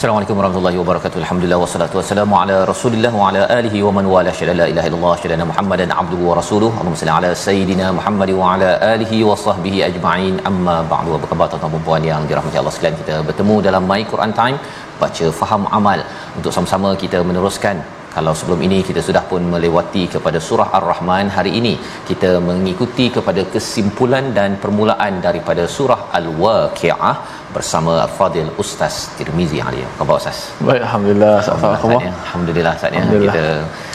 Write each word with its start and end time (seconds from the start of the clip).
Assalamualaikum 0.00 0.38
warahmatullahi 0.40 0.78
wabarakatuh. 0.80 1.18
Alhamdulillah 1.22 1.58
wassalatu 1.62 1.96
wassalamu 1.98 2.34
ala 2.42 2.54
Rasulillah 2.70 3.10
wa 3.18 3.24
ala 3.30 3.42
alihi 3.56 3.82
wa 3.86 3.90
man 3.96 4.06
wala 4.12 4.32
syada 4.38 4.54
la 4.60 4.66
ilaha 4.72 4.88
illallah 4.90 5.12
syada 5.22 5.46
Muhammadan 5.50 5.90
abduhu 6.02 6.28
wa 6.28 6.36
rasuluhu. 6.38 6.72
Allahumma 6.78 7.00
salli 7.00 7.12
ala 7.16 7.30
sayidina 7.42 7.88
Muhammad 7.98 8.30
wa 8.38 8.46
ala 8.54 8.70
alihi 8.94 9.18
wa 9.28 9.36
sahbihi 9.44 9.84
ajma'in. 9.88 10.40
Amma 10.50 10.76
ba'du. 10.92 11.12
Apa 11.18 11.28
khabar 11.32 11.48
tuan-tuan 11.52 11.74
dan 11.76 11.84
puan 11.88 12.08
yang 12.10 12.24
dirahmati 12.30 12.60
Allah 12.62 12.74
sekalian? 12.76 12.96
Kita 13.02 13.16
bertemu 13.28 13.56
dalam 13.68 13.84
My 13.92 14.02
Quran 14.12 14.32
Time 14.40 14.58
baca 15.02 15.28
faham 15.42 15.64
amal 15.80 16.00
untuk 16.38 16.52
sama-sama 16.56 16.96
kita 17.04 17.20
meneruskan 17.30 17.76
kalau 18.14 18.32
sebelum 18.38 18.60
ini 18.66 18.78
kita 18.88 19.00
sudah 19.08 19.22
pun 19.30 19.42
melewati 19.52 20.02
kepada 20.14 20.38
surah 20.46 20.68
Ar-Rahman 20.78 21.26
hari 21.36 21.52
ini 21.58 21.74
kita 22.08 22.30
mengikuti 22.48 23.06
kepada 23.16 23.42
kesimpulan 23.52 24.24
dan 24.38 24.56
permulaan 24.64 25.22
daripada 25.26 25.64
surah 25.76 26.00
Al-Waqiah 26.18 27.14
bersama 27.56 27.92
Al-Fadil 28.06 28.50
Ustaz 28.62 28.94
Tirmizi 29.18 29.58
Ali. 29.68 29.82
Apa 29.86 29.96
khabar 29.98 30.16
Ustaz? 30.22 30.38
Baik, 30.68 30.82
Alhamdulillah. 30.86 31.36
Alhamdulillah. 31.54 32.12
Alhamdulillah 32.24 32.72
Ustaz 32.78 32.98
ya. 32.98 33.02
Kita 33.24 33.44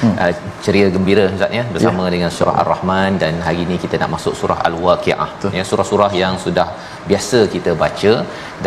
hmm. 0.03 0.16
uh, 0.23 0.34
ceria 0.66 0.88
gembira 0.95 1.25
Ustaz 1.36 1.52
ya 1.59 1.64
bersama 1.76 2.03
ya. 2.08 2.11
dengan 2.16 2.31
surah 2.38 2.56
Ar-Rahman 2.64 3.11
dan 3.23 3.33
hari 3.48 3.61
ini 3.67 3.78
kita 3.83 3.95
nak 4.02 4.11
masuk 4.16 4.33
surah 4.42 4.59
Al-Waqiah. 4.70 5.30
Ya 5.58 5.64
surah-surah 5.72 6.11
yang 6.23 6.36
sudah 6.45 6.67
biasa 7.09 7.39
kita 7.55 7.71
baca 7.83 8.14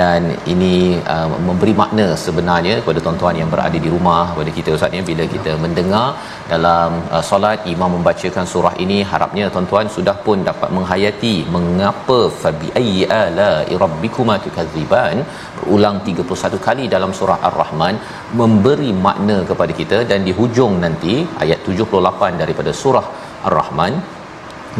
dan 0.00 0.22
ini 0.52 0.74
uh, 1.14 1.28
memberi 1.48 1.74
makna 1.80 2.06
sebenarnya 2.24 2.74
kepada 2.82 2.98
tuan-tuan 3.04 3.36
yang 3.40 3.50
berada 3.54 3.78
di 3.84 3.90
rumah 3.94 4.22
kepada 4.32 4.50
kita 4.58 4.70
Ustaz 4.76 4.96
ya 4.98 5.02
bila 5.10 5.24
kita 5.34 5.52
mendengar 5.64 6.06
dalam 6.52 6.90
uh, 7.14 7.22
solat 7.30 7.66
imam 7.72 7.90
membacakan 7.96 8.46
surah 8.52 8.74
ini 8.84 8.98
harapnya 9.12 9.46
tuan-tuan 9.54 9.88
sudah 9.96 10.16
pun 10.26 10.44
dapat 10.50 10.70
menghayati 10.76 11.34
mengapa 11.56 12.18
fabi 12.42 12.68
ayyi 12.80 13.04
ala 13.20 13.50
rabbikuma 13.84 14.36
tukadziban 14.78 15.18
berulang 15.58 15.96
31 16.08 16.66
kali 16.66 16.84
dalam 16.94 17.12
surah 17.18 17.38
Ar-Rahman 17.48 17.94
memberi 18.40 18.90
makna 19.06 19.38
kepada 19.50 19.72
kita 19.80 19.98
dan 20.10 20.20
di 20.28 20.32
hujung 20.38 20.74
nanti 20.84 21.14
ayat 21.44 21.60
78 21.66 22.42
daripada 22.42 22.72
surah 22.82 23.06
Ar-Rahman 23.48 23.94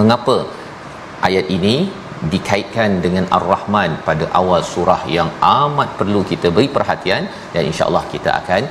mengapa 0.01 0.37
ayat 1.29 1.47
ini 1.57 1.77
dikaitkan 2.35 2.91
dengan 3.05 3.25
Ar-Rahman 3.37 3.91
pada 4.07 4.25
awal 4.41 4.61
surah 4.75 5.01
yang 5.17 5.31
amat 5.65 5.89
perlu 5.99 6.21
kita 6.31 6.49
beri 6.57 6.69
perhatian 6.77 7.23
dan 7.55 7.63
insya-Allah 7.71 8.05
kita 8.15 8.31
akan 8.41 8.63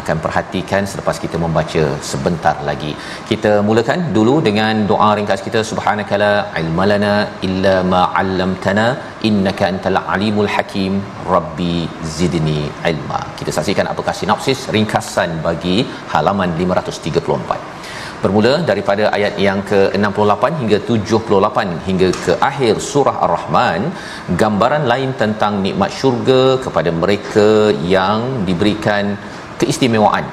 akan 0.00 0.16
perhatikan 0.24 0.82
selepas 0.92 1.16
kita 1.24 1.36
membaca 1.44 1.82
sebentar 2.10 2.56
lagi. 2.68 2.92
Kita 3.30 3.52
mulakan 3.68 4.00
dulu 4.16 4.34
dengan 4.48 4.84
doa 4.90 5.10
ringkas 5.18 5.42
kita 5.46 5.62
subhanakala 5.70 6.32
ilmalana 6.60 7.14
illa 7.48 7.76
ma 7.92 8.02
'allamtana 8.20 8.86
innaka 9.30 9.66
antal 9.72 10.00
alimul 10.14 10.50
hakim 10.54 10.94
rabbi 11.34 11.76
zidni 12.16 12.62
ilma. 12.92 13.20
Kita 13.40 13.52
saksikan 13.58 13.88
apakah 13.94 14.16
sinopsis 14.20 14.62
ringkasan 14.76 15.32
bagi 15.48 15.78
halaman 16.14 16.50
534 16.62 17.72
bermula 18.22 18.52
daripada 18.70 19.04
ayat 19.16 19.34
yang 19.46 19.60
ke-68 19.70 20.44
hingga 20.60 20.78
78 20.88 21.70
hingga 21.88 22.08
ke 22.24 22.32
akhir 22.50 22.74
surah 22.90 23.16
Ar-Rahman 23.26 23.82
gambaran 24.42 24.84
lain 24.92 25.10
tentang 25.22 25.54
nikmat 25.66 25.90
syurga 26.00 26.42
kepada 26.64 26.90
mereka 27.02 27.48
yang 27.94 28.20
diberikan 28.48 29.06
keistimewaan. 29.62 30.24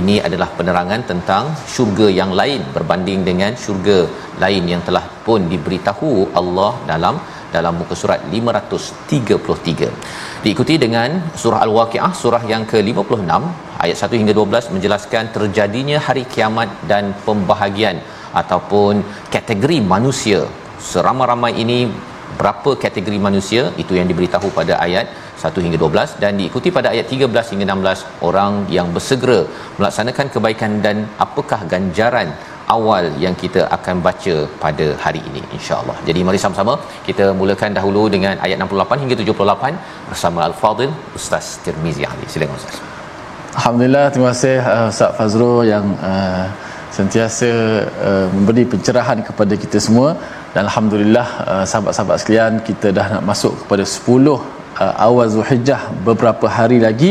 Ini 0.00 0.14
adalah 0.26 0.48
penerangan 0.58 1.00
tentang 1.10 1.44
syurga 1.74 2.06
yang 2.20 2.30
lain 2.40 2.60
berbanding 2.76 3.20
dengan 3.28 3.52
syurga 3.64 3.98
lain 4.42 4.64
yang 4.72 4.82
telah 4.88 5.04
pun 5.26 5.40
diberitahu 5.52 6.10
Allah 6.40 6.72
dalam 6.92 7.14
dalam 7.54 7.74
muka 7.80 7.94
surat 8.00 8.20
533 8.32 10.44
diikuti 10.44 10.74
dengan 10.84 11.10
surah 11.42 11.60
al-waqiah 11.66 12.12
surah 12.22 12.42
yang 12.52 12.64
ke-56 12.72 13.30
ayat 13.84 13.96
1 14.08 14.20
hingga 14.20 14.34
12 14.40 14.74
menjelaskan 14.74 15.24
terjadinya 15.36 15.98
hari 16.06 16.24
kiamat 16.34 16.68
dan 16.90 17.04
pembahagian 17.26 17.96
ataupun 18.40 18.94
kategori 19.34 19.78
manusia. 19.94 20.40
Seramai-ramai 20.90 21.52
ini 21.64 21.78
berapa 22.40 22.70
kategori 22.84 23.18
manusia? 23.28 23.62
Itu 23.82 23.92
yang 23.98 24.06
diberitahu 24.10 24.48
pada 24.58 24.74
ayat 24.86 25.06
1 25.44 25.64
hingga 25.64 25.78
12 25.84 26.20
dan 26.22 26.32
diikuti 26.40 26.68
pada 26.76 26.88
ayat 26.94 27.06
13 27.16 27.52
hingga 27.52 27.66
16 27.74 28.04
orang 28.28 28.52
yang 28.76 28.88
bersegera 28.96 29.40
melaksanakan 29.78 30.28
kebaikan 30.34 30.72
dan 30.86 30.96
apakah 31.26 31.60
ganjaran 31.72 32.30
awal 32.76 33.04
yang 33.24 33.34
kita 33.42 33.60
akan 33.76 33.96
baca 34.06 34.34
pada 34.64 34.86
hari 35.04 35.20
ini 35.30 35.42
insyaallah. 35.58 35.96
Jadi 36.08 36.20
mari 36.28 36.40
sama-sama 36.44 36.74
kita 37.08 37.26
mulakan 37.40 37.72
dahulu 37.78 38.02
dengan 38.14 38.34
ayat 38.46 38.56
68 38.66 39.02
hingga 39.02 39.16
78 39.22 40.10
bersama 40.10 40.40
Al-Fadil 40.48 40.92
Ustaz 41.18 41.46
Tirmizi 41.66 42.04
Ali. 42.10 42.26
Silakan 42.34 42.56
Ustaz. 42.60 42.78
Alhamdulillah 43.58 44.04
terima 44.12 44.28
kasih 44.32 44.56
uh, 44.72 44.86
Ustaz 44.92 45.12
Fazrul 45.18 45.60
yang 45.72 45.86
uh, 46.10 46.44
sentiasa 46.98 47.50
uh, 48.08 48.26
memberi 48.34 48.64
pencerahan 48.72 49.18
kepada 49.28 49.54
kita 49.62 49.78
semua 49.86 50.08
dan 50.54 50.62
alhamdulillah 50.68 51.26
uh, 51.50 51.64
sahabat-sahabat 51.70 52.16
sekalian 52.22 52.52
kita 52.68 52.88
dah 52.98 53.06
nak 53.14 53.24
masuk 53.30 53.52
kepada 53.62 53.84
10 53.84 54.57
uh, 54.84 54.94
awal 55.06 55.26
Zulhijjah 55.34 55.80
beberapa 56.08 56.46
hari 56.58 56.78
lagi 56.86 57.10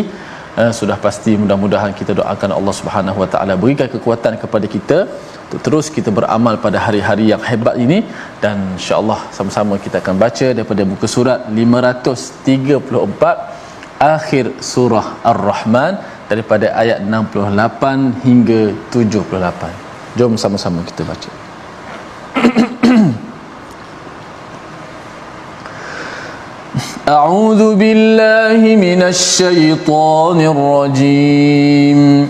uh, 0.60 0.72
sudah 0.80 0.98
pasti 1.06 1.32
mudah-mudahan 1.42 1.92
kita 2.00 2.12
doakan 2.20 2.52
Allah 2.60 2.76
Subhanahu 2.80 3.18
Wa 3.24 3.30
Taala 3.34 3.54
berikan 3.64 3.88
kekuatan 3.96 4.34
kepada 4.44 4.68
kita 4.76 4.98
untuk 5.48 5.62
terus 5.66 5.88
kita 5.98 6.10
beramal 6.18 6.56
pada 6.66 6.78
hari-hari 6.86 7.26
yang 7.34 7.44
hebat 7.50 7.76
ini 7.86 8.00
dan 8.44 8.58
insya-Allah 8.78 9.20
sama-sama 9.38 9.74
kita 9.86 9.98
akan 10.04 10.16
baca 10.26 10.48
daripada 10.58 10.82
muka 10.92 11.08
surat 11.16 11.40
534 11.60 14.12
akhir 14.16 14.46
surah 14.72 15.08
Ar-Rahman 15.32 15.94
daripada 16.32 16.68
ayat 16.84 17.00
68 17.02 18.28
hingga 18.28 18.62
78. 18.92 20.20
Jom 20.20 20.34
sama-sama 20.44 20.80
kita 20.90 21.04
baca. 21.12 21.32
أعوذ 27.08 27.76
بالله 27.76 28.76
من 28.76 29.02
الشيطان 29.04 30.42
الرجيم. 30.42 32.28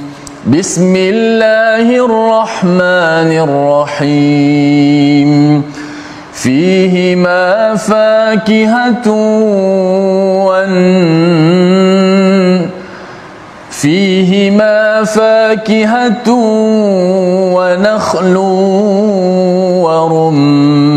بسم 0.54 0.94
الله 0.96 2.06
الرحمن 2.06 3.32
الرحيم. 3.98 5.64
فيهما 6.34 7.76
فاكهة 7.76 9.12
والنخل 10.46 11.98
فيهما 13.82 15.04
فاكهة 15.04 16.30
ونخل 17.58 18.38
ورمان 19.86 20.97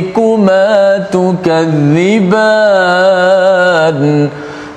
ربكما 0.00 0.98
تكذبان 1.12 2.30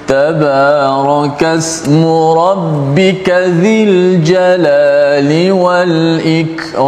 تبارك 0.07 1.43
اسم 1.43 2.05
ربك 2.37 3.29
ذي 3.29 3.83
الجلال 3.83 5.51
والإكرام. 5.51 6.83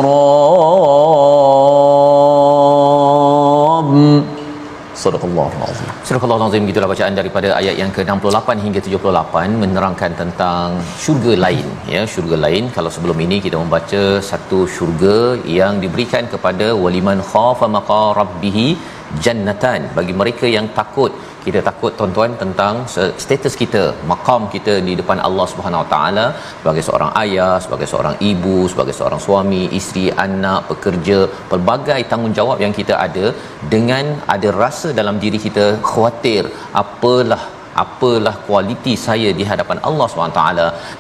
صدق 4.96 5.26
الله 5.26 5.50
العظيم. 5.58 5.85
Surah 6.08 6.22
Al-Azim 6.34 6.68
gitulah 6.70 6.88
bacaan 6.92 7.16
daripada 7.20 7.48
ayat 7.60 7.76
yang 7.82 7.92
ke-68 7.94 8.50
hingga 8.64 8.80
78 8.88 9.54
menerangkan 9.62 10.12
tentang 10.20 10.78
syurga 11.04 11.34
lain 11.44 11.68
ya 11.94 12.02
syurga 12.14 12.38
lain. 12.44 12.64
Kalau 12.76 12.90
sebelum 12.96 13.18
ini 13.26 13.38
kita 13.46 13.58
membaca 13.62 14.02
satu 14.30 14.60
syurga 14.76 15.16
yang 15.60 15.82
diberikan 15.84 16.30
kepada 16.34 16.68
waliman 16.84 17.22
khafa 17.32 17.70
maqa 17.78 18.04
rabbih 18.20 18.58
jannatan 19.26 19.82
bagi 19.98 20.14
mereka 20.22 20.46
yang 20.58 20.68
takut. 20.80 21.14
Kita 21.46 21.60
takut 21.68 21.92
tuan-tuan 21.98 22.32
tentang 22.42 22.76
status 23.24 23.54
kita 23.62 23.84
makam 24.12 24.42
kita 24.54 24.74
di 24.88 24.94
depan 25.00 25.20
Allah 25.28 25.46
Subhanahu 25.52 25.84
Wa 25.84 25.90
Taala 25.94 26.26
sebagai 26.60 26.84
seorang 26.88 27.12
ayah 27.22 27.56
sebagai 27.66 27.88
seorang 27.92 28.16
ibu 28.32 28.58
sebagai 28.72 28.96
seorang 29.00 29.22
suami 29.28 29.64
isteri 29.80 30.06
anak 30.26 30.62
pekerja 30.72 31.20
pelbagai 31.52 32.00
tanggungjawab 32.14 32.58
yang 32.66 32.74
kita 32.80 32.96
ada 33.08 33.26
dengan 33.76 34.08
ada 34.36 34.52
rasa 34.64 34.90
dalam 35.02 35.18
diri 35.26 35.42
kita 35.46 35.68
khawatir 35.90 36.44
apalah 36.84 37.44
apalah 37.84 38.36
kualiti 38.48 38.94
saya 39.06 39.30
di 39.40 39.44
hadapan 39.52 39.80
Allah 39.90 40.08
SWT 40.12 40.42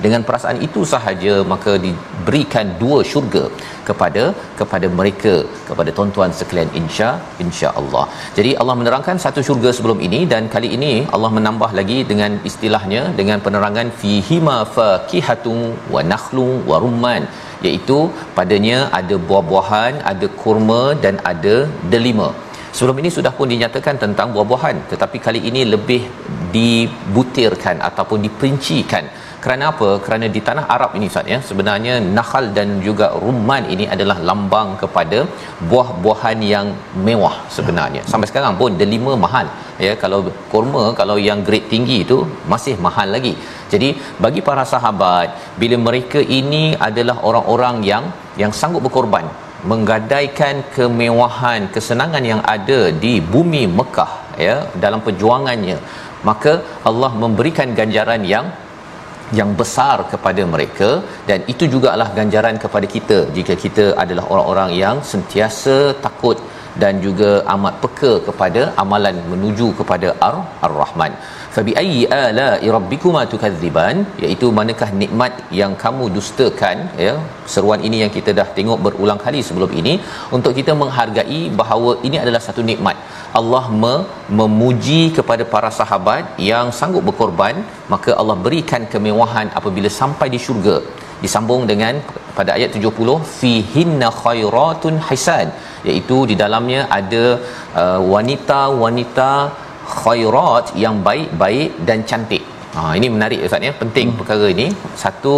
dengan 0.05 0.21
perasaan 0.27 0.59
itu 0.67 0.81
sahaja 0.93 1.33
maka 1.53 1.73
diberikan 1.85 2.67
dua 2.81 2.99
syurga 3.11 3.43
kepada 3.87 4.23
kepada 4.59 4.87
mereka 4.99 5.33
kepada 5.69 5.89
tuan-tuan 5.97 6.31
sekalian 6.39 6.71
insya 6.81 7.09
insya-Allah. 7.45 8.05
Jadi 8.37 8.51
Allah 8.61 8.75
menerangkan 8.81 9.19
satu 9.25 9.41
syurga 9.47 9.71
sebelum 9.77 9.99
ini 10.07 10.21
dan 10.33 10.45
kali 10.55 10.71
ini 10.77 10.93
Allah 11.17 11.31
menambah 11.37 11.71
lagi 11.79 11.99
dengan 12.11 12.33
istilahnya 12.51 13.03
dengan 13.19 13.39
penerangan 13.47 13.89
fihima 14.01 14.57
fakihatun 14.77 15.59
wa 15.95 16.03
nakhlu 16.13 16.47
wa 16.71 16.79
rumman 16.85 17.23
iaitu 17.67 17.99
padanya 18.37 18.79
ada 18.99 19.15
buah-buahan, 19.27 19.93
ada 20.11 20.27
kurma 20.41 20.83
dan 21.05 21.15
ada 21.33 21.55
delima. 21.93 22.29
Sebelum 22.75 22.97
ini 23.01 23.09
sudah 23.17 23.31
pun 23.37 23.47
dinyatakan 23.51 23.95
tentang 24.03 24.27
buah-buahan 24.35 24.77
tetapi 24.91 25.17
kali 25.25 25.39
ini 25.49 25.61
lebih 25.73 26.01
dibutirkan 26.55 27.77
ataupun 27.89 28.19
diperincikan. 28.25 29.05
Kerana 29.43 29.63
apa? 29.71 29.89
Kerana 30.05 30.27
di 30.35 30.41
tanah 30.47 30.65
Arab 30.75 30.91
ini 30.97 31.05
Ustaz 31.11 31.27
ya, 31.33 31.37
sebenarnya 31.49 31.93
nakhal 32.17 32.45
dan 32.57 32.69
juga 32.87 33.07
rumman 33.23 33.63
ini 33.73 33.85
adalah 33.95 34.17
lambang 34.29 34.69
kepada 34.81 35.19
buah-buahan 35.69 36.39
yang 36.53 36.67
mewah 37.07 37.35
sebenarnya. 37.57 38.01
Sampai 38.11 38.27
sekarang 38.31 38.59
pun 38.61 38.75
delima 38.81 39.13
mahal. 39.25 39.47
Ya, 39.85 39.93
kalau 40.03 40.19
kurma 40.51 40.83
kalau 40.99 41.17
yang 41.29 41.41
grade 41.47 41.69
tinggi 41.73 41.97
itu 42.05 42.17
masih 42.53 42.75
mahal 42.87 43.07
lagi. 43.15 43.33
Jadi 43.73 43.91
bagi 44.25 44.43
para 44.49 44.65
sahabat 44.73 45.29
bila 45.63 45.79
mereka 45.87 46.19
ini 46.39 46.63
adalah 46.89 47.17
orang-orang 47.29 47.77
yang 47.91 48.05
yang 48.43 48.51
sanggup 48.61 48.83
berkorban 48.87 49.27
menggadaikan 49.71 50.55
kemewahan 50.75 51.61
kesenangan 51.75 52.23
yang 52.31 52.41
ada 52.55 52.79
di 53.03 53.13
bumi 53.33 53.63
Mekah 53.77 54.13
ya 54.47 54.55
dalam 54.83 55.01
perjuangannya. 55.07 55.77
Maka 56.29 56.53
Allah 56.89 57.11
memberikan 57.23 57.69
ganjaran 57.79 58.21
yang 58.33 58.47
yang 59.39 59.51
besar 59.61 59.97
kepada 60.11 60.41
mereka. 60.53 60.89
Dan 61.29 61.39
itu 61.53 61.63
jugalah 61.73 62.09
ganjaran 62.19 62.57
kepada 62.63 62.87
kita. 62.95 63.17
Jika 63.37 63.53
kita 63.63 63.85
adalah 64.03 64.25
orang-orang 64.33 64.71
yang 64.83 64.97
sentiasa 65.11 65.77
takut 66.05 66.37
dan 66.83 66.93
juga 67.05 67.31
amat 67.53 67.75
peka 67.83 68.13
kepada 68.27 68.61
amalan 68.83 69.17
menuju 69.31 69.67
kepada 69.79 70.09
Ar 70.27 70.35
Ar-Rahman. 70.67 71.13
Fabi 71.55 71.73
ayyi 71.81 71.99
ala 72.21 72.47
rabbikuma 72.75 73.21
tukadziban 73.33 73.95
iaitu 74.23 74.47
manakah 74.57 74.89
nikmat 75.01 75.33
yang 75.59 75.73
kamu 75.83 76.05
dustakan 76.15 76.77
ya 77.05 77.13
seruan 77.53 77.81
ini 77.87 77.97
yang 78.03 78.11
kita 78.17 78.31
dah 78.39 78.47
tengok 78.57 78.79
berulang 78.85 79.19
kali 79.25 79.41
sebelum 79.49 79.71
ini 79.81 79.93
untuk 80.37 80.51
kita 80.59 80.73
menghargai 80.81 81.41
bahawa 81.61 81.93
ini 82.07 82.19
adalah 82.23 82.41
satu 82.47 82.63
nikmat 82.71 82.97
Allah 83.39 83.63
me- 83.83 84.03
memuji 84.41 85.01
kepada 85.17 85.45
para 85.53 85.71
sahabat 85.79 86.35
yang 86.49 86.75
sanggup 86.79 87.05
berkorban 87.09 87.55
maka 87.93 88.11
Allah 88.21 88.37
berikan 88.47 88.83
kemewahan 88.95 89.49
apabila 89.61 89.91
sampai 90.01 90.29
di 90.35 90.41
syurga 90.47 90.77
disambung 91.23 91.63
dengan 91.71 91.95
pada 92.37 92.51
ayat 92.57 92.71
70 92.77 93.19
fihinna 93.39 94.09
khairatun 94.21 94.97
hisan 95.09 95.47
iaitu 95.89 96.17
di 96.31 96.35
dalamnya 96.43 96.81
ada 96.99 97.25
uh, 97.81 97.99
wanita-wanita 98.13 99.31
khairat 100.01 100.65
yang 100.83 100.97
baik-baik 101.07 101.71
dan 101.87 101.99
cantik 102.11 102.45
Ha 102.75 102.81
ini 102.99 103.07
menarik 103.15 103.39
ustaz 103.47 103.65
ya 103.67 103.73
penting 103.81 104.07
hmm. 104.09 104.17
perkara 104.19 104.47
ini 104.53 104.65
satu 105.01 105.33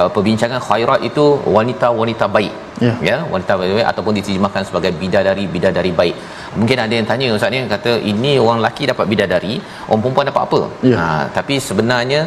uh, 0.00 0.08
perbincangan 0.14 0.60
khairat 0.66 1.00
itu 1.08 1.24
wanita-wanita 1.56 2.26
baik 2.34 2.52
yeah. 2.84 2.96
ya 3.08 3.16
wanita 3.32 3.54
baik 3.60 3.84
ataupun 3.90 4.12
diterjemahkan 4.18 4.62
sebagai 4.68 4.92
bidadari 5.02 5.44
bidadari 5.54 5.92
baik 6.00 6.16
mungkin 6.58 6.78
ada 6.84 6.94
yang 6.98 7.06
tanya 7.10 7.28
ustaz 7.36 7.52
ni 7.54 7.60
kata 7.74 7.92
ini 8.12 8.32
orang 8.44 8.60
lelaki 8.62 8.90
dapat 8.92 9.06
bidadari 9.12 9.54
orang 9.88 10.02
perempuan 10.04 10.28
dapat 10.30 10.42
apa 10.48 10.60
yeah. 10.90 11.00
ha 11.00 11.06
tapi 11.38 11.56
sebenarnya 11.68 12.20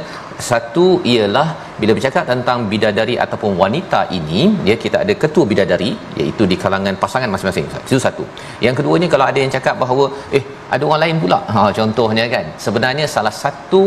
satu 0.49 0.87
ialah 1.13 1.47
bila 1.81 1.91
bercakap 1.97 2.23
tentang 2.31 2.57
bidadari 2.71 3.15
ataupun 3.23 3.51
wanita 3.61 3.99
ini 4.17 4.41
ya 4.69 4.75
kita 4.83 4.97
ada 5.03 5.13
ketua 5.23 5.45
bidadari 5.51 5.89
iaitu 6.19 6.43
di 6.51 6.55
kalangan 6.63 6.95
pasangan 7.03 7.29
masing-masing. 7.33 7.65
Itu 7.87 7.99
satu. 8.05 8.23
Yang 8.65 8.75
keduanya 8.79 9.07
kalau 9.13 9.25
ada 9.31 9.39
yang 9.43 9.51
cakap 9.55 9.75
bahawa 9.83 10.05
eh 10.37 10.43
ada 10.75 10.83
orang 10.89 11.01
lain 11.05 11.17
pula. 11.23 11.39
Ha 11.53 11.61
contohnya 11.79 12.25
kan. 12.35 12.45
Sebenarnya 12.65 13.07
salah 13.15 13.35
satu 13.43 13.81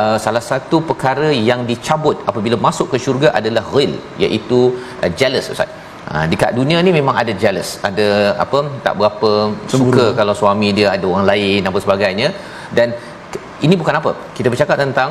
uh, 0.00 0.18
salah 0.26 0.44
satu 0.50 0.78
perkara 0.90 1.30
yang 1.50 1.62
dicabut 1.70 2.18
apabila 2.32 2.58
masuk 2.66 2.88
ke 2.94 2.98
syurga 3.06 3.30
adalah 3.40 3.64
ghil 3.72 3.94
iaitu 4.24 4.60
uh, 5.04 5.10
jealous 5.22 5.48
ustaz. 5.54 5.70
Ha, 6.04 6.28
dekat 6.30 6.50
dunia 6.58 6.78
ni 6.86 6.90
memang 6.98 7.16
ada 7.20 7.32
jealous. 7.42 7.68
Ada 7.88 8.08
apa 8.44 8.58
tak 8.86 8.94
berapa 9.00 9.30
Cemburu. 9.72 9.72
suka 9.72 10.06
kalau 10.18 10.34
suami 10.40 10.68
dia 10.78 10.88
ada 10.96 11.06
orang 11.12 11.26
lain 11.32 11.60
apa 11.70 11.78
sebagainya. 11.84 12.28
Dan 12.78 12.88
ini 13.66 13.74
bukan 13.80 13.96
apa. 14.00 14.12
Kita 14.36 14.48
bercakap 14.52 14.76
tentang 14.84 15.10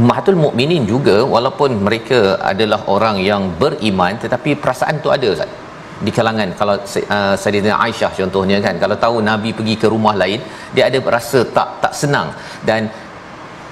ummatul 0.00 0.36
mukminin 0.44 0.82
juga 0.92 1.16
walaupun 1.34 1.70
mereka 1.86 2.18
adalah 2.52 2.80
orang 2.94 3.16
yang 3.30 3.42
beriman 3.62 4.18
tetapi 4.24 4.58
perasaan 4.62 4.98
tu 5.04 5.10
ada 5.16 5.28
Ustaz. 5.36 5.52
Di 6.06 6.12
kalangan 6.12 6.48
kalau 6.60 6.76
uh, 6.76 7.34
Sayyidina 7.42 7.76
Aisyah 7.84 8.10
contohnya 8.20 8.60
kan 8.60 8.76
kalau 8.82 8.96
tahu 9.04 9.24
nabi 9.30 9.50
pergi 9.58 9.74
ke 9.82 9.86
rumah 9.94 10.14
lain 10.22 10.40
dia 10.74 10.84
ada 10.88 10.98
rasa 11.16 11.40
tak 11.56 11.68
tak 11.84 11.92
senang. 12.00 12.28
Dan 12.68 12.90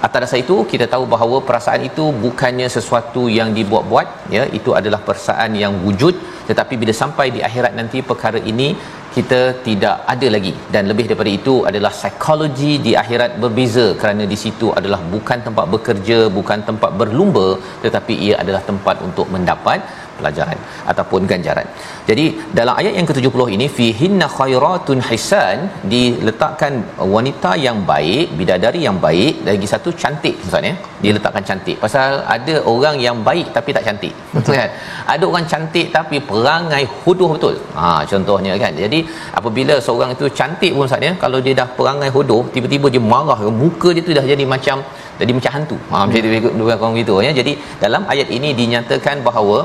atas 0.05 0.19
dasar 0.23 0.39
itu 0.43 0.55
kita 0.71 0.85
tahu 0.93 1.03
bahawa 1.13 1.37
perasaan 1.47 1.81
itu 1.89 2.05
bukannya 2.25 2.67
sesuatu 2.77 3.25
yang 3.37 3.49
dibuat-buat 3.57 4.07
ya 4.35 4.43
itu 4.57 4.73
adalah 4.79 5.01
perasaan 5.07 5.53
yang 5.63 5.75
wujud. 5.85 6.15
Tetapi 6.49 6.73
bila 6.81 6.93
sampai 7.01 7.27
di 7.35 7.41
akhirat 7.47 7.73
nanti 7.79 8.01
perkara 8.09 8.41
ini 8.51 8.67
kita 9.15 9.41
tidak 9.67 9.95
ada 10.13 10.27
lagi. 10.35 10.53
Dan 10.73 10.83
lebih 10.91 11.05
daripada 11.09 11.31
itu 11.39 11.55
adalah 11.69 11.91
psikologi 11.99 12.73
di 12.85 12.91
akhirat 13.03 13.31
berbeza 13.43 13.85
kerana 14.01 14.23
di 14.33 14.37
situ 14.43 14.69
adalah 14.79 14.99
bukan 15.13 15.39
tempat 15.47 15.65
bekerja 15.73 16.19
bukan 16.37 16.59
tempat 16.69 16.91
berlumba 17.01 17.47
tetapi 17.83 18.13
ia 18.27 18.35
adalah 18.43 18.61
tempat 18.69 18.97
untuk 19.07 19.27
mendapat 19.35 19.79
pelajaran 20.19 20.57
ataupun 20.91 21.21
ganjaran. 21.31 21.67
Jadi 22.09 22.25
dalam 22.57 22.73
ayat 22.81 22.93
yang 22.97 23.07
ke-70 23.09 23.41
ini 23.55 23.67
fihinna 23.77 24.27
khairatun 24.37 24.99
hisan 25.09 25.57
diletakkan 25.93 26.73
wanita 27.15 27.51
yang 27.65 27.77
baik, 27.91 28.25
bidadari 28.39 28.81
yang 28.87 28.97
baik 29.07 29.33
lagi 29.49 29.67
satu 29.73 29.91
cantik 30.03 30.35
maksudnya. 30.43 30.73
Diletakkan 31.05 31.43
cantik. 31.49 31.77
Pasal 31.85 32.11
ada 32.35 32.55
orang 32.73 32.95
yang 33.07 33.17
baik 33.29 33.47
tapi 33.57 33.69
tak 33.77 33.85
cantik. 33.87 34.13
Betul 34.35 34.55
kan? 34.61 34.69
Ada 35.13 35.23
orang 35.31 35.45
cantik 35.53 35.87
tapi 35.97 36.17
perangai 36.29 36.83
hodoh 37.01 37.29
betul. 37.35 37.55
Ha 37.79 37.87
contohnya 38.11 38.53
kan. 38.63 38.73
Jadi 38.83 39.01
apabila 39.39 39.75
seorang 39.87 40.11
itu 40.17 40.25
cantik 40.39 40.71
pun 40.75 40.85
maksudnya 40.85 41.13
kalau 41.23 41.39
dia 41.45 41.53
dah 41.61 41.67
perangai 41.77 42.09
hodoh 42.15 42.41
tiba-tiba 42.55 42.87
dia 42.95 43.03
marah 43.13 43.39
muka 43.61 43.89
dia 43.95 44.03
tu 44.07 44.13
dah 44.17 44.25
jadi 44.31 44.45
macam 44.55 44.77
jadi 45.19 45.31
macam 45.37 45.51
hantu. 45.55 45.77
Ha 45.91 45.97
macam 46.07 46.21
tu 46.45 46.51
dua 46.61 46.75
orang 46.75 46.95
gitu. 47.01 47.15
Ya. 47.27 47.31
Jadi 47.39 47.53
dalam 47.83 48.03
ayat 48.13 48.29
ini 48.37 48.49
dinyatakan 48.61 49.23
bahawa 49.27 49.57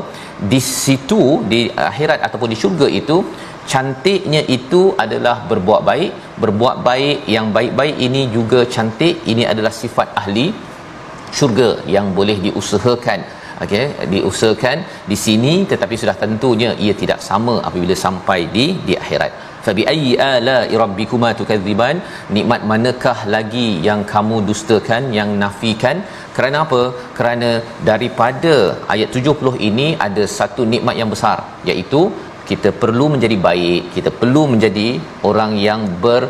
di 0.53 0.61
situ 0.83 1.23
di 1.53 1.61
akhirat 1.91 2.19
ataupun 2.27 2.49
di 2.53 2.59
syurga 2.63 2.87
itu 3.01 3.17
cantiknya 3.73 4.43
itu 4.57 4.83
adalah 5.05 5.37
berbuat 5.51 5.83
baik. 5.91 6.13
Berbuat 6.45 6.77
baik 6.89 7.19
yang 7.37 7.49
baik-baik 7.57 7.97
ini 8.07 8.23
juga 8.37 8.63
cantik. 8.77 9.27
Ini 9.33 9.45
adalah 9.53 9.75
sifat 9.83 10.09
ahli 10.23 10.47
syurga 11.39 11.71
yang 11.97 12.09
boleh 12.21 12.39
diusahakan. 12.47 13.21
Okey 13.65 13.87
diusahakan 14.13 14.79
di 15.11 15.17
sini 15.23 15.55
tetapi 15.71 15.95
sudah 16.03 16.17
tentunya 16.23 16.71
ia 16.85 16.95
tidak 17.01 17.19
sama 17.27 17.55
apabila 17.69 17.97
sampai 18.05 18.41
di 18.55 18.67
di 18.87 18.95
akhirat 19.03 19.33
fa 19.65 19.73
bi 19.79 19.83
ayyi 19.93 20.13
ala 20.31 20.57
rabbikuma 20.83 21.31
tukadziban? 21.41 21.97
Nikmat 22.37 22.63
manakah 22.73 23.19
lagi 23.35 23.69
yang 23.89 24.03
kamu 24.13 24.39
dustakan 24.49 25.05
yang 25.19 25.31
nafikan? 25.43 25.99
Kerana 26.37 26.59
apa? 26.67 26.83
Kerana 27.19 27.51
daripada 27.91 28.55
ayat 28.95 29.09
70 29.21 29.57
ini 29.71 29.89
ada 30.07 30.27
satu 30.39 30.65
nikmat 30.75 30.97
yang 31.01 31.11
besar 31.15 31.39
iaitu 31.71 32.03
kita 32.51 32.71
perlu 32.83 33.07
menjadi 33.15 33.37
baik 33.49 33.83
kita 33.97 34.11
perlu 34.21 34.43
menjadi 34.53 34.89
orang 35.31 35.53
yang 35.69 35.83
ber 36.05 36.23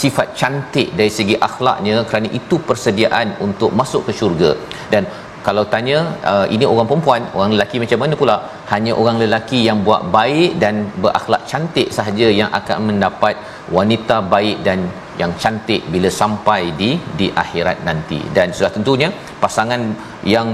sifat 0.00 0.28
cantik 0.40 0.88
dari 0.98 1.12
segi 1.18 1.34
akhlaknya. 1.48 1.96
Kerana 2.08 2.28
itu 2.40 2.56
persediaan 2.68 3.28
untuk 3.46 3.70
masuk 3.80 4.02
ke 4.08 4.12
syurga. 4.20 4.50
Dan 4.92 5.04
kalau 5.46 5.62
tanya 5.72 5.98
uh, 6.30 6.46
ini 6.54 6.64
orang 6.72 6.86
perempuan 6.90 7.22
orang 7.36 7.52
lelaki 7.54 7.76
macam 7.82 7.98
mana 8.02 8.14
pula? 8.20 8.36
Hanya 8.72 8.92
orang 9.00 9.16
lelaki 9.22 9.58
yang 9.68 9.78
buat 9.86 10.02
baik 10.16 10.50
dan 10.62 10.74
berakhlak 11.02 11.42
cantik 11.50 11.88
sahaja 11.96 12.28
yang 12.40 12.50
akan 12.58 12.78
mendapat 12.88 13.34
wanita 13.76 14.16
baik 14.34 14.58
dan 14.66 14.78
yang 15.20 15.32
cantik 15.42 15.82
bila 15.92 16.08
sampai 16.20 16.60
di 16.80 16.90
di 17.18 17.26
akhirat 17.42 17.78
nanti. 17.88 18.20
Dan 18.36 18.54
sudah 18.56 18.72
tentunya 18.76 19.08
pasangan 19.42 19.82
yang 20.34 20.48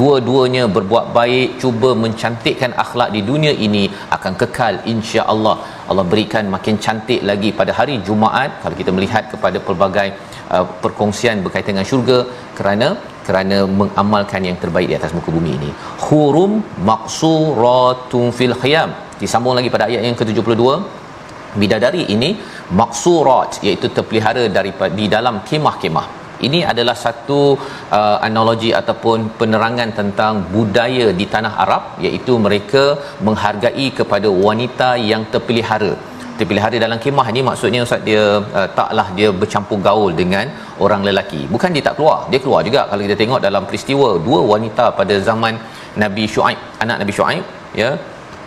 dua-duanya 0.00 0.64
berbuat 0.76 1.06
baik 1.18 1.48
cuba 1.62 1.90
mencantikkan 2.04 2.74
akhlak 2.84 3.10
di 3.16 3.22
dunia 3.30 3.54
ini 3.66 3.84
akan 4.16 4.34
kekal 4.42 4.74
insya-Allah. 4.94 5.56
Allah 5.90 6.04
berikan 6.12 6.46
makin 6.56 6.76
cantik 6.84 7.22
lagi 7.30 7.50
pada 7.60 7.74
hari 7.78 7.96
Jumaat. 8.08 8.50
Kalau 8.64 8.76
kita 8.82 8.92
melihat 8.96 9.24
kepada 9.32 9.60
pelbagai 9.68 10.08
uh, 10.54 10.66
perkongsian 10.84 11.44
berkaitan 11.44 11.74
dengan 11.76 11.88
syurga 11.92 12.18
kerana 12.58 12.88
kerana 13.26 13.58
mengamalkan 13.80 14.42
yang 14.48 14.56
terbaik 14.62 14.88
di 14.90 14.96
atas 14.98 15.12
muka 15.16 15.30
bumi 15.36 15.52
ini. 15.58 15.70
Hurum 16.06 16.52
maqsuratun 16.90 18.24
fil 18.38 18.54
khiyam. 18.62 18.90
Disambung 19.22 19.54
lagi 19.58 19.70
pada 19.74 19.86
ayat 19.90 20.02
yang 20.08 20.16
ke-72. 20.20 20.64
Bidadari 21.60 22.02
ini 22.14 22.30
maksurat 22.80 23.60
iaitu 23.66 23.86
terpelihara 23.96 24.44
daripada 24.58 24.92
di 25.00 25.06
dalam 25.14 25.36
kemah-kemah. 25.48 26.06
Ini 26.46 26.60
adalah 26.70 26.94
satu 27.02 27.40
uh, 27.98 28.16
analogi 28.26 28.70
ataupun 28.80 29.38
penerangan 29.40 29.90
tentang 29.98 30.42
budaya 30.54 31.06
di 31.20 31.26
tanah 31.34 31.52
Arab 31.64 31.82
iaitu 32.06 32.34
mereka 32.46 32.84
menghargai 33.26 33.86
kepada 33.98 34.26
wanita 34.46 34.88
yang 35.10 35.22
terpelihara 35.34 35.92
terpelihara 36.42 36.76
dalam 36.84 36.98
kemah 37.04 37.26
ni 37.34 37.40
maksudnya 37.48 37.80
ustaz 37.86 38.02
dia 38.08 38.22
uh, 38.58 38.68
taklah 38.78 39.06
dia 39.18 39.28
bercampur 39.40 39.78
gaul 39.88 40.10
dengan 40.20 40.46
orang 40.84 41.02
lelaki. 41.08 41.42
Bukan 41.54 41.70
dia 41.76 41.84
tak 41.88 41.94
keluar. 41.98 42.18
Dia 42.32 42.40
keluar 42.44 42.60
juga. 42.68 42.80
Kalau 42.90 43.02
kita 43.06 43.16
tengok 43.22 43.40
dalam 43.48 43.62
peristiwa 43.68 44.08
dua 44.28 44.40
wanita 44.52 44.86
pada 45.00 45.16
zaman 45.28 45.54
Nabi 46.02 46.24
Shu'aib 46.34 46.58
anak 46.84 46.96
Nabi 47.02 47.12
Shu'aib 47.18 47.44
ya 47.82 47.90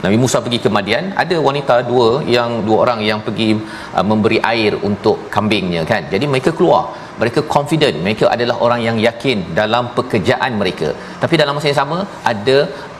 Nabi 0.05 0.17
Musa 0.23 0.37
pergi 0.45 0.59
ke 0.63 0.69
Madian 0.77 1.05
ada 1.23 1.35
wanita 1.47 1.75
dua 1.91 2.07
yang 2.35 2.49
dua 2.67 2.77
orang 2.83 2.99
yang 3.09 3.19
pergi 3.27 3.49
uh, 3.97 4.05
memberi 4.11 4.39
air 4.53 4.73
untuk 4.89 5.17
kambingnya 5.35 5.83
kan? 5.91 6.03
Jadi 6.13 6.27
mereka 6.33 6.51
keluar 6.59 6.83
mereka 7.21 7.41
confident. 7.55 7.97
Mereka 8.05 8.25
adalah 8.35 8.55
orang 8.65 8.81
yang 8.87 8.97
yakin 9.07 9.37
dalam 9.59 9.83
pekerjaan 9.97 10.53
mereka. 10.61 10.89
Tapi 11.23 11.35
dalam 11.41 11.55
masa 11.57 11.69
yang 11.71 11.81
sama 11.81 11.97
ada 12.31 12.57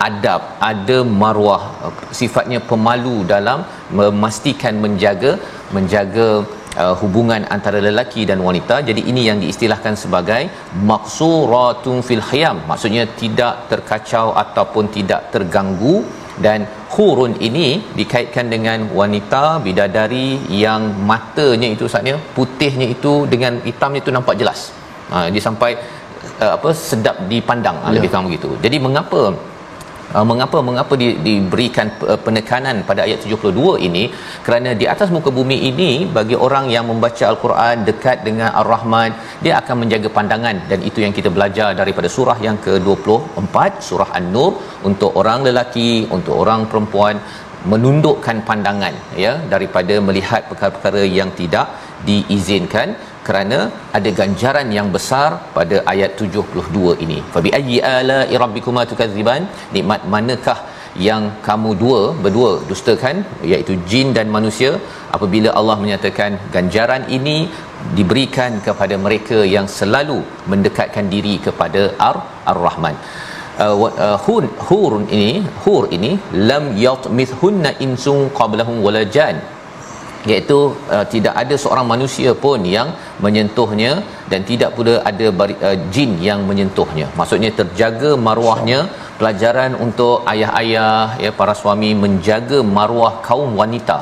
adab 0.08 0.42
ada 0.72 0.98
maruah 1.22 1.64
sifatnya 2.20 2.60
pemalu 2.72 3.18
dalam 3.34 3.62
memastikan 4.00 4.76
menjaga 4.86 5.32
menjaga 5.78 6.28
uh, 6.84 6.96
hubungan 7.02 7.42
antara 7.56 7.80
lelaki 7.88 8.24
dan 8.30 8.40
wanita. 8.48 8.76
Jadi 8.90 9.02
ini 9.12 9.24
yang 9.30 9.40
diistilahkan 9.44 9.96
sebagai 10.04 10.42
maqsuratun 10.92 11.98
fil 12.08 12.24
khiyam. 12.30 12.60
Maksudnya 12.72 13.06
tidak 13.22 13.56
terkacau 13.72 14.28
ataupun 14.44 14.88
tidak 14.98 15.22
terganggu 15.34 15.96
dan 16.44 16.68
hurun 16.94 17.34
ini 17.48 17.68
dikaitkan 18.00 18.52
dengan 18.54 18.80
wanita 19.00 19.44
bidadari 19.66 20.28
yang 20.64 20.82
matanya 21.10 21.68
itu 21.76 21.88
saatnya 21.92 22.16
putihnya 22.38 22.88
itu 22.96 23.14
dengan 23.34 23.60
hitamnya 23.68 24.00
itu 24.04 24.12
nampak 24.18 24.36
jelas. 24.42 24.72
Ha 25.12 25.28
dia 25.34 25.44
sampai 25.48 25.72
uh, 26.44 26.52
apa 26.58 26.70
sedap 26.90 27.18
dipandang 27.32 27.78
ha, 27.84 27.88
ya. 27.90 27.96
lebih 27.98 28.10
kurang 28.12 28.28
begitu. 28.30 28.50
Jadi 28.66 28.78
mengapa 28.88 29.22
Uh, 30.16 30.26
mengapa 30.32 30.58
mengapa 30.68 30.94
di, 31.02 31.08
diberikan 31.26 31.88
penekanan 32.26 32.76
pada 32.90 33.02
ayat 33.08 33.20
72 33.24 33.86
ini? 33.88 34.04
Kerana 34.46 34.70
di 34.82 34.86
atas 34.94 35.10
muka 35.16 35.30
bumi 35.38 35.58
ini 35.70 35.92
bagi 36.18 36.36
orang 36.46 36.66
yang 36.76 36.86
membaca 36.92 37.24
al-Quran 37.32 37.84
dekat 37.90 38.18
dengan 38.28 38.50
ar-Rahman 38.62 39.12
dia 39.44 39.54
akan 39.62 39.76
menjaga 39.82 40.12
pandangan. 40.18 40.56
Dan 40.72 40.80
itu 40.90 41.02
yang 41.06 41.14
kita 41.18 41.32
belajar 41.38 41.70
daripada 41.82 42.12
surah 42.18 42.38
yang 42.48 42.60
ke-24 42.66 43.56
surah 43.90 44.10
an-nur 44.20 44.52
untuk 44.90 45.12
orang 45.22 45.42
lelaki 45.48 45.90
untuk 46.18 46.36
orang 46.44 46.64
perempuan 46.72 47.18
menundukkan 47.72 48.38
pandangan 48.50 48.96
ya 49.24 49.34
daripada 49.54 49.96
melihat 50.08 50.42
perkara-perkara 50.50 51.02
yang 51.20 51.30
tidak 51.40 51.68
diizinkan 52.08 52.88
kerana 53.28 53.60
ada 53.98 54.10
ganjaran 54.20 54.70
yang 54.78 54.88
besar 54.96 55.30
pada 55.58 55.78
ayat 55.94 56.12
72 56.28 57.04
ini. 57.06 57.20
Fa 57.34 57.42
bi 57.46 57.52
ayyi 57.60 57.78
ala 57.98 58.18
rabbikuma 58.44 58.84
tukadziban? 58.92 59.44
Nikmat 59.76 60.02
manakah 60.16 60.60
yang 61.08 61.24
kamu 61.48 61.70
dua 61.84 62.02
berdua 62.24 62.52
dustakan 62.70 63.16
iaitu 63.52 63.74
jin 63.90 64.10
dan 64.18 64.28
manusia 64.36 64.72
apabila 65.16 65.50
Allah 65.60 65.78
menyatakan 65.84 66.32
ganjaran 66.56 67.04
ini 67.18 67.38
diberikan 67.98 68.52
kepada 68.68 68.96
mereka 69.06 69.40
yang 69.56 69.68
selalu 69.78 70.20
mendekatkan 70.52 71.08
diri 71.16 71.36
kepada 71.48 71.82
Ar 72.10 72.18
Ar-Rahman. 72.52 72.96
Uh, 73.66 73.76
uh, 74.06 74.18
hur, 74.24 74.44
hur 74.68 74.92
ini 75.18 75.30
hur 75.64 75.84
ini 75.98 76.10
lam 76.50 76.66
yatmithunna 76.86 77.70
insun 77.86 78.28
qablahum 78.40 78.78
wala 78.86 79.04
jan 79.16 79.36
iaitu 80.32 80.58
uh, 80.96 81.06
tidak 81.14 81.34
ada 81.42 81.56
seorang 81.64 81.88
manusia 81.94 82.32
pun 82.44 82.60
yang 82.76 82.90
menyentuhnya 83.26 83.92
dan 84.32 84.42
tidak 84.50 84.70
pula 84.78 84.96
ada 85.10 85.28
bari, 85.40 85.56
uh, 85.70 85.78
jin 85.94 86.12
yang 86.28 86.42
menyentuhnya. 86.50 87.08
Maksudnya 87.20 87.52
terjaga 87.62 88.14
maruahnya. 88.28 88.80
Pelajaran 89.20 89.74
untuk 89.86 90.28
ayah-ayah 90.32 91.16
ya 91.24 91.32
para 91.40 91.54
suami 91.60 91.90
menjaga 92.04 92.58
maruah 92.78 93.14
kaum 93.28 93.52
wanita. 93.62 93.98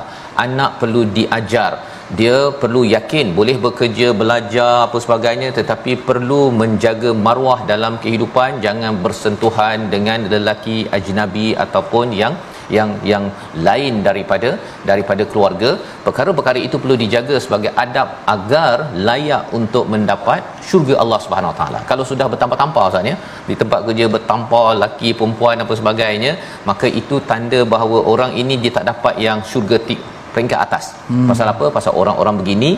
Anak 0.45 0.71
perlu 0.81 1.01
diajar. 1.17 1.73
Dia 2.19 2.37
perlu 2.61 2.81
yakin 2.95 3.27
boleh 3.37 3.55
bekerja 3.65 4.07
belajar 4.21 4.71
apa 4.87 4.97
sebagainya 5.05 5.49
tetapi 5.59 5.91
perlu 6.07 6.41
menjaga 6.61 7.11
maruah 7.25 7.59
dalam 7.71 7.93
kehidupan. 8.03 8.59
Jangan 8.65 9.01
bersentuhan 9.05 9.87
dengan 9.93 10.25
lelaki 10.33 10.77
ajnabi 10.97 11.47
ataupun 11.65 12.09
yang 12.21 12.33
yang 12.77 12.89
yang 13.11 13.23
lain 13.67 13.93
daripada 14.07 14.49
daripada 14.89 15.25
keluarga. 15.31 15.69
Perkara-perkara 16.07 16.59
itu 16.67 16.77
perlu 16.83 16.97
dijaga 17.03 17.37
sebagai 17.45 17.71
adab 17.83 18.09
agar 18.35 18.75
layak 19.09 19.45
untuk 19.59 19.85
mendapat 19.93 20.41
syurga 20.69 20.95
Allah 21.03 21.19
Subhanahu 21.25 21.55
Taala. 21.59 21.81
Kalau 21.91 22.05
sudah 22.11 22.27
bertampar-tampar 22.33 22.85
ustaz 22.89 23.11
ya 23.11 23.15
di 23.49 23.57
tempat 23.61 23.79
kerja 23.87 24.07
bertampar 24.15 24.67
laki 24.83 25.11
perempuan 25.19 25.63
apa 25.65 25.75
sebagainya 25.81 26.33
maka 26.69 26.87
itu 27.01 27.17
tanda 27.31 27.61
bahawa 27.75 27.99
orang 28.13 28.33
ini 28.43 28.55
dia 28.63 28.73
tak 28.79 28.87
dapat 28.91 29.15
yang 29.27 29.39
syurga 29.51 29.79
tik 29.89 30.01
peringkat 30.33 30.59
atas. 30.65 30.85
Hmm. 31.09 31.27
pasal 31.29 31.47
apa? 31.53 31.65
Pasal 31.77 31.93
orang-orang 32.01 32.37
begini 32.41 32.71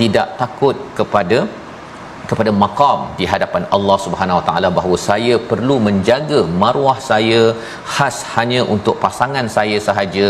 tidak 0.00 0.26
takut 0.42 0.76
kepada 0.98 1.38
kepada 2.30 2.50
maqam 2.62 2.98
di 3.18 3.24
hadapan 3.32 3.62
Allah 3.76 3.98
Subhanahu 4.06 4.38
Wa 4.40 4.44
Taala 4.48 4.68
bahawa 4.78 4.96
saya 5.10 5.36
perlu 5.50 5.76
menjaga 5.88 6.40
maruah 6.62 6.98
saya 7.10 7.40
khas 7.94 8.18
hanya 8.34 8.60
untuk 8.74 8.96
pasangan 9.04 9.46
saya 9.56 9.78
sahaja 9.88 10.28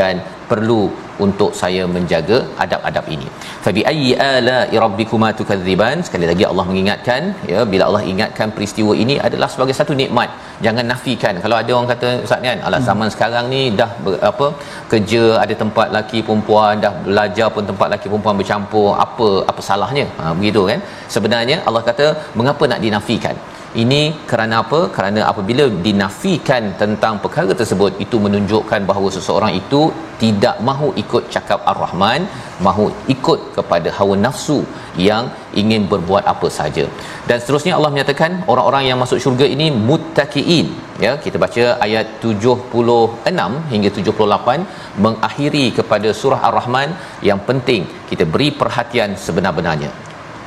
dan 0.00 0.22
perlu 0.50 0.82
untuk 1.26 1.50
saya 1.60 1.82
menjaga 1.96 2.38
adab-adab 2.64 3.04
ini. 3.14 3.28
Fa 3.64 3.70
bi 3.76 3.82
ayyi 3.92 4.12
ala 4.28 4.56
rabbikuma 4.84 5.28
tukadziban? 5.38 5.96
Sekali 6.06 6.26
lagi 6.30 6.44
Allah 6.50 6.64
mengingatkan 6.70 7.22
ya 7.52 7.60
bila 7.72 7.84
Allah 7.88 8.02
ingatkan 8.12 8.48
peristiwa 8.56 8.94
ini 9.04 9.16
adalah 9.28 9.48
sebagai 9.54 9.76
satu 9.80 9.94
nikmat. 10.02 10.30
Jangan 10.66 10.84
nafikan. 10.92 11.34
Kalau 11.44 11.56
ada 11.60 11.70
orang 11.76 11.90
kata 11.92 12.08
ustaz 12.26 12.48
kan, 12.48 12.58
alah 12.68 12.80
zaman 12.88 13.06
hmm. 13.08 13.14
sekarang 13.14 13.44
ni 13.54 13.62
dah 13.80 13.90
ber, 14.04 14.14
apa 14.30 14.46
kerja 14.92 15.22
ada 15.44 15.54
tempat 15.62 15.88
laki 15.96 16.18
perempuan 16.26 16.82
dah 16.84 16.92
belajar 17.06 17.48
pun 17.54 17.64
tempat 17.70 17.88
laki 17.94 18.06
perempuan 18.12 18.36
bercampur 18.40 18.88
apa 19.06 19.28
apa 19.52 19.60
salahnya? 19.70 20.06
Ha 20.20 20.32
begitu 20.40 20.62
kan? 20.72 20.80
Sebenarnya 21.16 21.58
Allah 21.68 21.84
kata 21.90 22.06
mengapa 22.40 22.64
nak 22.72 22.82
dinafikan? 22.86 23.36
Ini 23.82 24.26
kerana 24.30 24.54
apa? 24.62 24.78
Kerana 24.94 25.20
apabila 25.30 25.64
dinafikan 25.86 26.62
tentang 26.80 27.22
perkara 27.22 27.54
tersebut 27.60 28.02
itu 28.04 28.16
menunjukkan 28.24 28.80
bahawa 28.88 29.08
seseorang 29.16 29.52
itu 29.60 29.80
tidak 30.22 30.56
mahu 30.68 30.88
ikut 31.02 31.30
cakap 31.34 31.60
ar-rahman 31.72 32.26
mahu 32.66 32.86
ikut 33.14 33.40
kepada 33.56 33.88
hawa 33.98 34.14
nafsu 34.24 34.58
yang 35.08 35.30
ingin 35.62 35.86
berbuat 35.92 36.26
apa 36.32 36.50
saja. 36.58 36.84
Dan 37.28 37.38
seterusnya 37.42 37.78
Allah 37.78 37.92
menyatakan 37.94 38.42
orang-orang 38.52 38.84
yang 38.90 38.98
masuk 39.02 39.22
syurga 39.22 39.46
ini 39.46 39.68
muttaqiin 39.90 40.66
ya 41.04 41.12
kita 41.24 41.38
baca 41.44 41.64
ayat 41.86 42.18
76 42.26 43.70
hingga 43.72 43.90
78 44.00 44.66
mengakhiri 45.06 45.64
kepada 45.78 46.10
surah 46.22 46.42
ar-rahman 46.50 46.90
yang 47.30 47.38
penting. 47.50 47.86
Kita 48.10 48.26
beri 48.34 48.50
perhatian 48.50 49.14
sebenar-benarnya. 49.14 49.92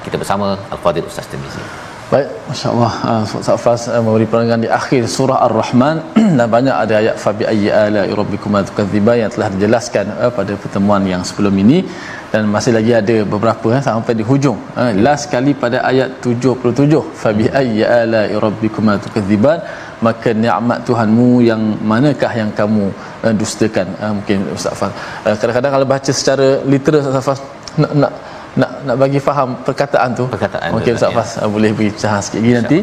Kita 0.04 0.20
bersama 0.20 0.60
al-fadil 0.76 1.08
ustaz 1.08 1.32
Tirmizi 1.32 1.93
Baik, 2.12 2.28
Masya 2.48 2.68
Allah 2.74 2.94
uh, 3.10 3.40
Ustaz 3.40 3.60
Fas 3.64 3.82
uh, 3.88 4.02
memberi 4.04 4.26
penerangan 4.32 4.60
di 4.66 4.70
akhir 4.80 5.08
surah 5.16 5.40
Ar-Rahman. 5.48 5.98
Dan 6.38 6.48
banyak 6.56 6.76
ada 6.84 6.94
ayat 7.00 7.16
Fabi 7.24 7.44
ayyi 7.52 7.70
ala 7.72 8.02
rabbikum 8.20 8.52
tukadziba 8.70 9.14
yang 9.22 9.32
telah 9.36 9.48
dijelaskan 9.54 10.06
uh, 10.24 10.32
pada 10.38 10.54
pertemuan 10.64 11.04
yang 11.12 11.24
sebelum 11.30 11.56
ini. 11.64 11.88
Dan 12.34 12.52
masih 12.56 12.76
lagi 12.78 12.92
ada 13.02 13.16
beberapa 13.34 13.68
uh, 13.72 13.84
sampai 13.88 14.20
di 14.20 14.24
hujung. 14.32 14.60
Uh, 14.76 14.92
last 15.06 15.32
kali 15.32 15.56
pada 15.64 15.80
ayat 15.92 16.20
77 16.20 17.00
Fabi 17.24 17.48
ayyi 17.62 17.88
ala 17.88 18.22
rabbikum 18.46 18.92
tukadziban 19.06 19.64
maka 20.04 20.30
nikmat 20.44 20.84
Tuhanmu 20.84 21.30
yang 21.50 21.62
manakah 21.80 22.32
yang 22.42 22.52
kamu 22.52 22.92
uh, 23.24 23.34
dustakan? 23.40 23.88
Uh, 24.04 24.12
mungkin 24.20 24.40
Ustaz 24.52 24.76
Fas 24.76 24.92
uh, 25.24 25.36
kadang-kadang 25.40 25.72
kalau 25.80 25.88
baca 25.96 26.12
secara 26.12 26.48
literal 26.68 27.00
Ustaz 27.00 27.26
Fas 27.30 27.40
nak, 27.80 27.92
nak 27.96 28.14
nak 28.60 28.72
nak 28.86 28.96
bagi 29.02 29.20
faham 29.28 29.50
perkataan 29.68 30.10
tu? 30.20 30.26
Perkataan 30.30 30.70
mungkin 30.76 30.94
Ustaz 30.98 31.12
Fas 31.18 31.32
ya. 31.42 31.50
boleh 31.56 31.70
beri 31.78 31.90
cahaya 32.02 32.22
sikit 32.26 32.40
lagi 32.44 32.54
nanti. 32.60 32.80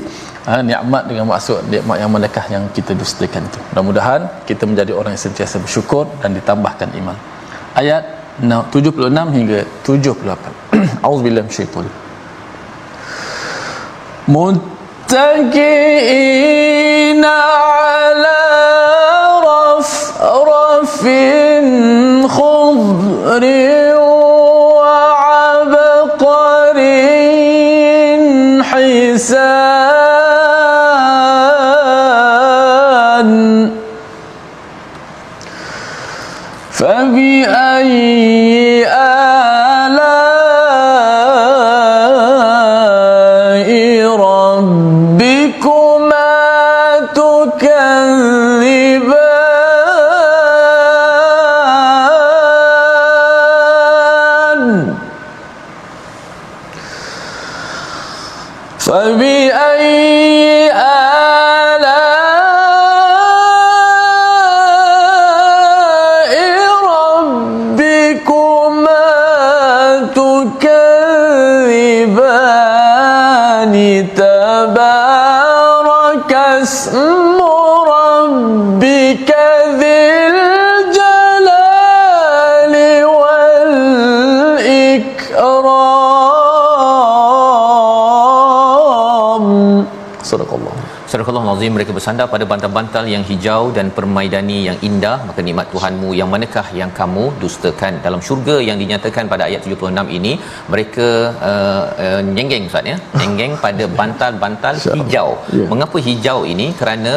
Ha, 0.49 0.53
nikmat 0.71 1.03
dengan 1.07 1.25
maksud 1.31 1.59
nikmat 1.73 1.97
yang 2.03 2.11
manakah 2.11 2.45
yang 2.55 2.65
kita 2.77 2.93
dustakan 3.01 3.43
itu. 3.49 3.61
Mudah-mudahan 3.71 4.21
kita 4.49 4.63
menjadi 4.71 4.93
orang 4.99 5.13
yang 5.15 5.25
sentiasa 5.29 5.57
bersyukur 5.65 6.05
dan 6.21 6.31
ditambahkan 6.39 6.89
iman. 7.01 7.17
Ayat 7.77 8.03
76 8.41 9.37
hingga 9.37 9.59
78 9.87 10.73
auzubillahi 11.07 11.45
minasyaitanir 11.45 11.95
muttaqina 14.35 15.71
Al-Azim 91.61 91.77
mereka 91.77 91.93
bersandar 91.97 92.27
pada 92.33 92.45
bantal-bantal 92.51 93.05
yang 93.13 93.25
hijau 93.31 93.63
dan 93.77 93.87
permaidani 93.97 94.59
yang 94.69 94.79
indah. 94.89 95.17
Maka 95.29 95.41
nikmat 95.47 95.67
Tuhanmu 95.73 96.11
yang 96.19 96.29
manakah 96.35 96.65
yang 96.79 96.91
kamu 96.99 97.25
dustakan? 97.43 97.95
Dalam 98.07 98.21
syurga 98.27 98.57
yang 98.69 98.79
dinyatakan 98.83 99.25
pada 99.33 99.43
ayat 99.49 99.61
76 99.69 100.17
ini 100.19 100.33
mereka 100.73 101.09
uh, 101.49 101.85
uh, 102.05 102.21
nyenggeng 102.37 102.65
Ustaz 102.71 102.89
ya? 102.93 102.97
Nyenggeng 103.21 103.53
pada 103.65 103.85
bantal-bantal 103.99 104.81
hijau. 104.97 105.29
Yeah. 105.57 105.69
mengapa 105.73 106.01
hijau 106.09 106.39
ini? 106.53 106.69
Kerana 106.81 107.13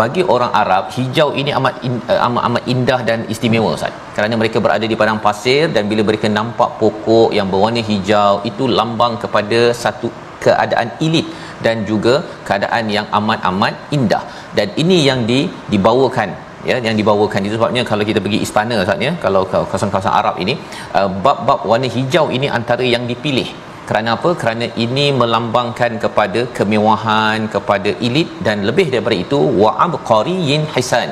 bagi 0.00 0.24
orang 0.36 0.50
Arab 0.62 0.90
hijau 0.96 1.28
ini 1.42 1.54
amat 1.60 1.78
in, 1.86 1.94
uh, 2.10 2.20
amat 2.26 2.42
amat 2.50 2.62
indah 2.74 3.00
dan 3.10 3.22
istimewa 3.36 3.70
Ustaz. 3.78 3.94
Kerana 4.18 4.34
mereka 4.42 4.58
berada 4.66 4.88
di 4.94 4.98
padang 5.04 5.22
pasir 5.28 5.70
dan 5.76 5.86
bila 5.92 6.04
mereka 6.10 6.26
nampak 6.40 6.72
pokok 6.82 7.30
yang 7.38 7.46
berwarna 7.54 7.84
hijau 7.92 8.34
itu 8.52 8.66
lambang 8.80 9.16
kepada 9.22 9.62
satu 9.84 10.10
keadaan 10.46 10.88
elit 11.06 11.26
dan 11.66 11.76
juga 11.90 12.14
keadaan 12.48 12.86
yang 12.96 13.06
amat-amat 13.18 13.74
indah. 13.98 14.24
Dan 14.58 14.68
ini 14.82 14.98
yang 15.08 15.22
di 15.30 15.40
dibawakan 15.74 16.30
ya 16.70 16.76
yang 16.86 16.96
dibawakan 17.00 17.46
itu 17.46 17.54
sebabnya 17.58 17.82
kalau 17.90 18.04
kita 18.10 18.20
pergi 18.24 18.38
istana 18.46 18.76
saatnya 18.88 19.12
kalau 19.24 19.42
kawasan-kawasan 19.52 20.14
Arab 20.20 20.36
ini 20.44 20.54
uh, 20.98 21.08
bab-bab 21.24 21.60
warna 21.70 21.88
hijau 21.96 22.26
ini 22.36 22.48
antara 22.58 22.86
yang 22.94 23.06
dipilih. 23.12 23.48
Kerana 23.88 24.10
apa? 24.16 24.30
Kerana 24.42 24.66
ini 24.84 25.06
melambangkan 25.20 25.92
kepada 26.04 26.40
kemewahan 26.58 27.40
kepada 27.54 27.90
elit 28.06 28.28
dan 28.46 28.64
lebih 28.68 28.86
daripada 28.92 29.16
itu 29.24 29.40
wa 29.62 29.70
abqariyin 29.86 30.62
hisan 30.74 31.10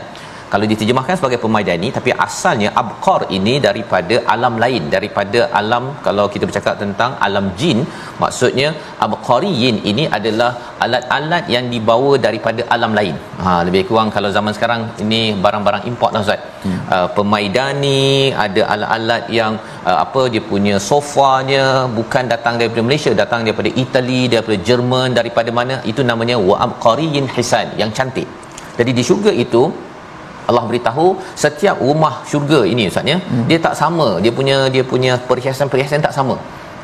kalau 0.53 0.67
diterjemahkan 0.71 1.17
sebagai 1.19 1.39
pemaidani 1.45 1.89
tapi 1.97 2.11
asalnya 2.27 2.69
abqar 2.81 3.21
ini 3.37 3.55
daripada 3.67 4.17
alam 4.35 4.55
lain 4.65 4.83
daripada 4.95 5.41
alam 5.61 5.85
kalau 6.07 6.25
kita 6.35 6.45
bercakap 6.49 6.75
tentang 6.83 7.13
alam 7.27 7.47
jin 7.61 7.79
maksudnya 8.23 8.69
abqariyin 9.07 9.77
ini 9.91 10.05
adalah 10.19 10.51
alat-alat 10.85 11.45
yang 11.55 11.67
dibawa 11.75 12.13
daripada 12.27 12.63
alam 12.77 12.93
lain. 12.99 13.17
Ha 13.43 13.53
lebih 13.69 13.83
kurang 13.91 14.09
kalau 14.17 14.31
zaman 14.37 14.53
sekarang 14.57 14.83
ini 15.05 15.21
barang-barang 15.45 15.85
import 15.91 16.13
lah 16.17 16.23
ustaz. 16.27 16.43
Hmm. 16.65 16.81
uh, 16.97 17.09
pemaidani 17.17 18.03
ada 18.45 18.63
alat-alat 18.75 19.23
yang 19.39 19.53
uh, 19.91 19.97
apa 20.05 20.23
dia 20.35 20.43
punya 20.51 20.75
sofanya 20.89 21.65
bukan 21.99 22.27
datang 22.35 22.55
daripada 22.61 22.85
Malaysia 22.89 23.13
datang 23.23 23.41
daripada 23.47 23.71
Itali 23.85 24.21
daripada 24.35 24.59
Jerman 24.69 25.09
daripada 25.21 25.51
mana 25.61 25.79
itu 25.93 26.05
namanya 26.11 26.37
wa 26.51 26.59
abqariyin 26.67 27.27
hisan 27.37 27.69
yang 27.81 27.91
cantik. 27.99 28.29
Jadi 28.79 28.91
di 28.99 29.03
syurga 29.09 29.33
itu 29.47 29.63
Allah 30.49 30.65
beritahu 30.71 31.07
setiap 31.45 31.77
rumah 31.87 32.15
syurga 32.31 32.61
ini 32.73 32.85
ustaz 32.93 33.13
ya 33.13 33.19
hmm. 33.21 33.45
dia 33.51 33.59
tak 33.67 33.77
sama. 33.83 34.09
Dia 34.25 34.33
punya 34.39 34.59
dia 34.75 34.85
punya 34.93 35.15
perhiasan-perhiasan 35.31 36.05
tak 36.09 36.17
sama. 36.19 36.37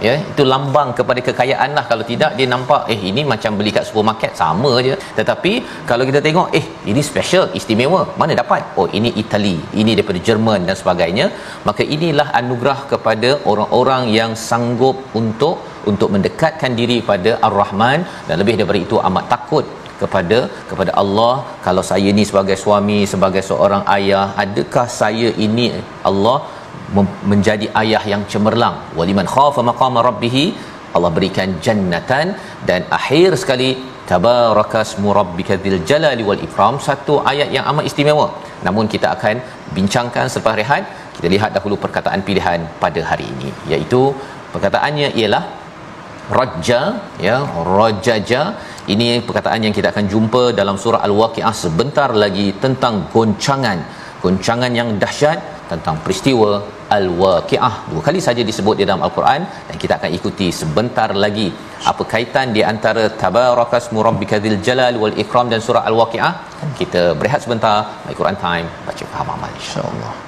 Ya 0.07 0.13
itu 0.31 0.43
lambang 0.53 0.91
kepada 0.99 1.21
kekayaan 1.29 1.71
lah. 1.77 1.85
Kalau 1.91 2.05
tidak 2.11 2.31
dia 2.39 2.47
nampak 2.53 2.83
eh 2.95 2.99
ini 3.11 3.23
macam 3.33 3.53
beli 3.59 3.71
kat 3.77 3.85
supermarket. 3.89 4.33
Sama 4.43 4.73
je. 4.87 4.95
Tetapi 5.19 5.53
kalau 5.91 6.05
kita 6.11 6.21
tengok 6.27 6.49
eh 6.59 6.65
ini 6.91 7.03
special 7.11 7.45
istimewa. 7.59 8.03
Mana 8.21 8.35
dapat? 8.43 8.63
Oh 8.81 8.87
ini 8.99 9.11
Itali 9.23 9.57
ini 9.81 9.93
daripada 9.99 10.21
Jerman 10.29 10.71
dan 10.71 10.79
sebagainya. 10.83 11.27
Maka 11.69 11.83
inilah 11.97 12.29
anugerah 12.41 12.79
kepada 12.93 13.31
orang-orang 13.53 14.05
yang 14.19 14.33
sanggup 14.49 14.99
untuk 15.23 15.57
untuk 15.91 16.09
mendekatkan 16.15 16.73
diri 16.81 17.01
pada 17.11 17.33
Ar-Rahman. 17.49 18.01
Dan 18.29 18.37
lebih 18.43 18.57
daripada 18.61 18.81
itu 18.87 18.99
amat 19.11 19.27
takut 19.35 19.67
kepada 20.03 20.39
kepada 20.71 20.93
Allah. 21.03 21.35
Kalau 21.67 21.85
saya 21.91 22.11
ni 22.19 22.25
sebagai 22.31 22.57
suami 22.65 22.99
sebagai 23.13 23.43
seorang 23.51 23.83
ayah 23.97 24.27
adakah 24.45 24.87
saya 25.01 25.31
ini 25.47 25.67
Allah 26.11 26.39
menjadi 27.33 27.69
ayah 27.83 28.03
yang 28.13 28.25
cemerlang? 28.33 28.77
Waliman 28.99 29.29
khafa 29.37 29.63
maqama 29.71 30.03
rabbih 30.09 30.37
Allah 30.97 31.11
berikan 31.19 31.49
jannatan. 31.67 32.27
Dan 32.69 32.81
akhir 32.99 33.31
sekali 33.43 33.71
tabarakasmu 34.11 35.09
rabbikadzil 35.21 35.79
jalali 35.91 36.25
wal 36.31 36.43
ikram. 36.47 36.77
Satu 36.89 37.17
ayat 37.33 37.51
yang 37.57 37.67
amat 37.73 37.87
istimewa. 37.91 38.29
Namun 38.67 38.85
kita 38.95 39.09
akan 39.17 39.37
bincangkan 39.77 40.27
selepas 40.33 40.57
rehat. 40.63 40.85
Kita 41.17 41.29
lihat 41.35 41.51
dahulu 41.57 41.77
perkataan 41.85 42.21
pilihan 42.29 42.61
pada 42.83 43.01
hari 43.11 43.27
ini. 43.35 43.51
Iaitu 43.71 44.03
perkataannya 44.55 45.09
ialah 45.21 45.45
raja 46.39 46.81
ya 47.27 47.37
rajaja 47.75 48.41
ini 48.95 49.07
perkataan 49.29 49.61
yang 49.67 49.75
kita 49.79 49.89
akan 49.93 50.07
jumpa 50.13 50.43
dalam 50.61 50.77
surah 50.83 51.01
al-waqiah 51.07 51.55
sebentar 51.63 52.11
lagi 52.23 52.47
tentang 52.65 52.95
goncangan. 53.15 53.79
Goncangan 54.25 54.73
yang 54.79 54.89
dahsyat 55.03 55.39
tentang 55.73 55.97
peristiwa 56.05 56.51
al-waqiah. 56.97 57.75
Dua 57.91 58.03
kali 58.07 58.21
saja 58.27 58.43
disebut 58.51 58.77
di 58.81 58.85
dalam 58.89 59.05
al-Quran 59.07 59.43
dan 59.69 59.77
kita 59.83 59.93
akan 59.99 60.11
ikuti 60.19 60.49
sebentar 60.61 61.09
lagi 61.25 61.49
apa 61.91 62.03
kaitan 62.13 62.57
di 62.57 62.63
antara 62.73 63.05
tabarakasmu 63.23 63.99
rabbikadzil 64.09 64.59
jalal 64.69 64.97
wal 65.03 65.17
ikram 65.25 65.53
dan 65.53 65.61
surah 65.67 65.85
al-waqiah. 65.91 66.33
Kita 66.81 67.03
berehat 67.21 67.43
sebentar. 67.47 67.77
My 68.07 68.17
Quran 68.21 68.39
time. 68.47 68.67
Baca 68.89 69.05
faham 69.13 69.31
amal 69.37 69.53
insyaallah 69.61 70.28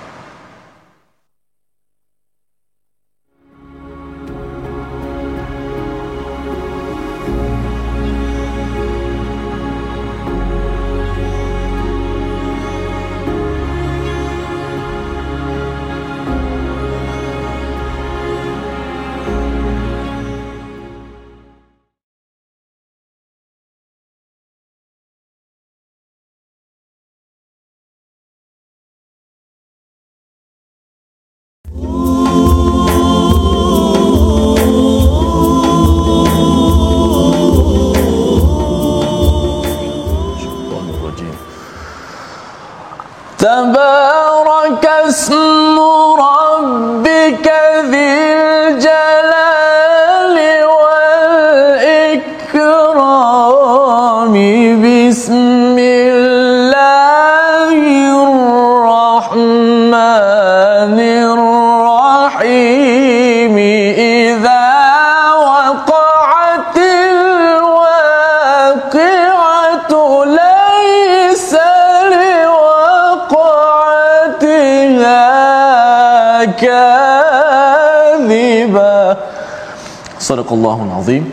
sadaqallahu 80.51 80.99
azim. 80.99 81.25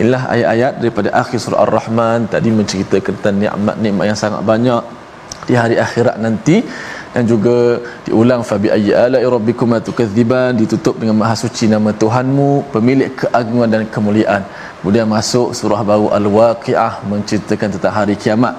Inilah 0.00 0.22
ayat-ayat 0.34 0.72
daripada 0.80 1.08
akhir 1.22 1.38
surah 1.44 1.60
ar-rahman. 1.64 2.28
Tadi 2.32 2.48
menceritakan 2.58 3.12
tentang 3.18 3.36
nikmat-nikmat 3.44 4.04
yang 4.10 4.18
sangat 4.24 4.42
banyak 4.44 4.82
di 5.48 5.54
hari 5.60 5.76
akhirat 5.86 6.16
nanti. 6.20 6.56
Dan 7.08 7.24
juga 7.24 7.80
diulang 8.06 8.44
fabi 8.44 8.68
ayyi 8.68 8.92
ala 8.92 9.18
rabbikum 9.34 9.72
atukadziban 9.72 10.52
ditutup 10.60 11.00
dengan 11.00 11.16
maha 11.20 11.34
suci 11.42 11.64
nama 11.74 11.90
Tuhanmu 12.02 12.68
pemilik 12.74 13.10
keagungan 13.20 13.68
dan 13.74 13.88
kemuliaan. 13.94 14.44
Kemudian 14.78 15.08
masuk 15.08 15.56
surah 15.58 15.80
baru 15.90 16.12
al-waqiah 16.18 16.92
menceritakan 17.10 17.68
tentang 17.74 17.94
hari 17.98 18.14
kiamat. 18.22 18.54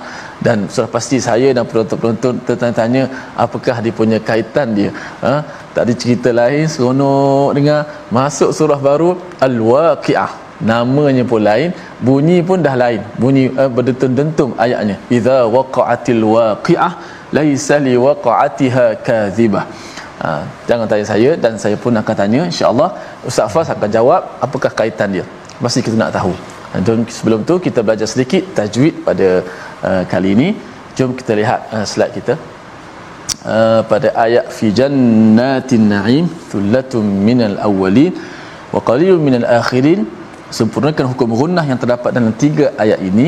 Dan 0.45 0.65
sudah 0.73 0.89
pasti 0.95 1.17
saya 1.21 1.53
dan 1.55 1.63
penonton-penonton 1.69 2.41
tertanya-tanya 2.47 3.03
apakah 3.45 3.75
dia 3.85 3.93
punya 4.01 4.17
kaitan 4.29 4.73
dia? 4.73 4.91
Ha? 5.23 5.33
Tak 5.75 5.81
ada 5.85 5.93
cerita 6.01 6.29
lain 6.41 6.63
seronok 6.73 7.49
dengar. 7.57 7.81
Masuk 8.17 8.51
surah 8.57 8.79
baru 8.89 9.09
al-waqiah. 9.47 10.31
Namanya 10.69 11.23
pun 11.31 11.41
lain 11.49 11.69
bunyi 12.07 12.37
pun 12.47 12.59
dah 12.65 12.75
lain. 12.83 13.01
Bunyi 13.21 13.43
uh, 13.61 13.69
berdentum-dentum 13.75 14.49
ayatnya. 14.65 14.97
Idza 15.17 15.37
waqa'atil 15.55 16.23
waqi'ah 16.35 16.93
laisa 17.37 17.77
li 17.87 17.95
waqa'atiha 18.07 18.85
kadhibah 19.09 19.65
Ha, 20.23 20.29
jangan 20.69 20.87
tanya 20.91 21.05
saya 21.09 21.31
dan 21.43 21.53
saya 21.63 21.75
pun 21.83 21.95
akan 21.99 22.15
tanya 22.21 22.41
insyaallah. 22.51 22.89
Ustaz 23.29 23.53
Fas 23.53 23.69
akan 23.73 23.89
jawab 23.97 24.21
apakah 24.45 24.71
kaitan 24.79 25.15
dia. 25.15 25.25
Pasti 25.63 25.79
kita 25.85 25.95
nak 26.01 26.11
tahu. 26.17 26.33
Dan 26.87 27.07
sebelum 27.17 27.47
tu 27.49 27.55
kita 27.67 27.79
belajar 27.87 28.07
sedikit 28.13 28.43
tajwid 28.57 28.95
pada 29.07 29.27
uh, 29.89 30.03
kali 30.11 30.35
ini. 30.35 30.49
Jom 30.97 31.15
kita 31.19 31.31
lihat 31.39 31.59
uh, 31.71 31.85
slide 31.91 32.11
kita 32.19 32.35
uh, 33.45 33.81
pada 33.91 34.09
ayat 34.25 34.51
fi 34.57 34.67
jannatin 34.79 35.85
na'im 35.93 36.25
thullatum 36.49 37.03
minal 37.27 37.55
awwalin 37.67 38.13
wa 38.73 38.79
qalilun 38.89 39.21
minal 39.27 39.47
akhirin 39.59 40.03
sempurnakan 40.49 41.13
hukum 41.13 41.29
gunnah 41.41 41.63
yang 41.63 41.79
terdapat 41.81 42.11
dalam 42.17 42.33
tiga 42.33 42.73
ayat 42.83 42.99
ini 43.09 43.27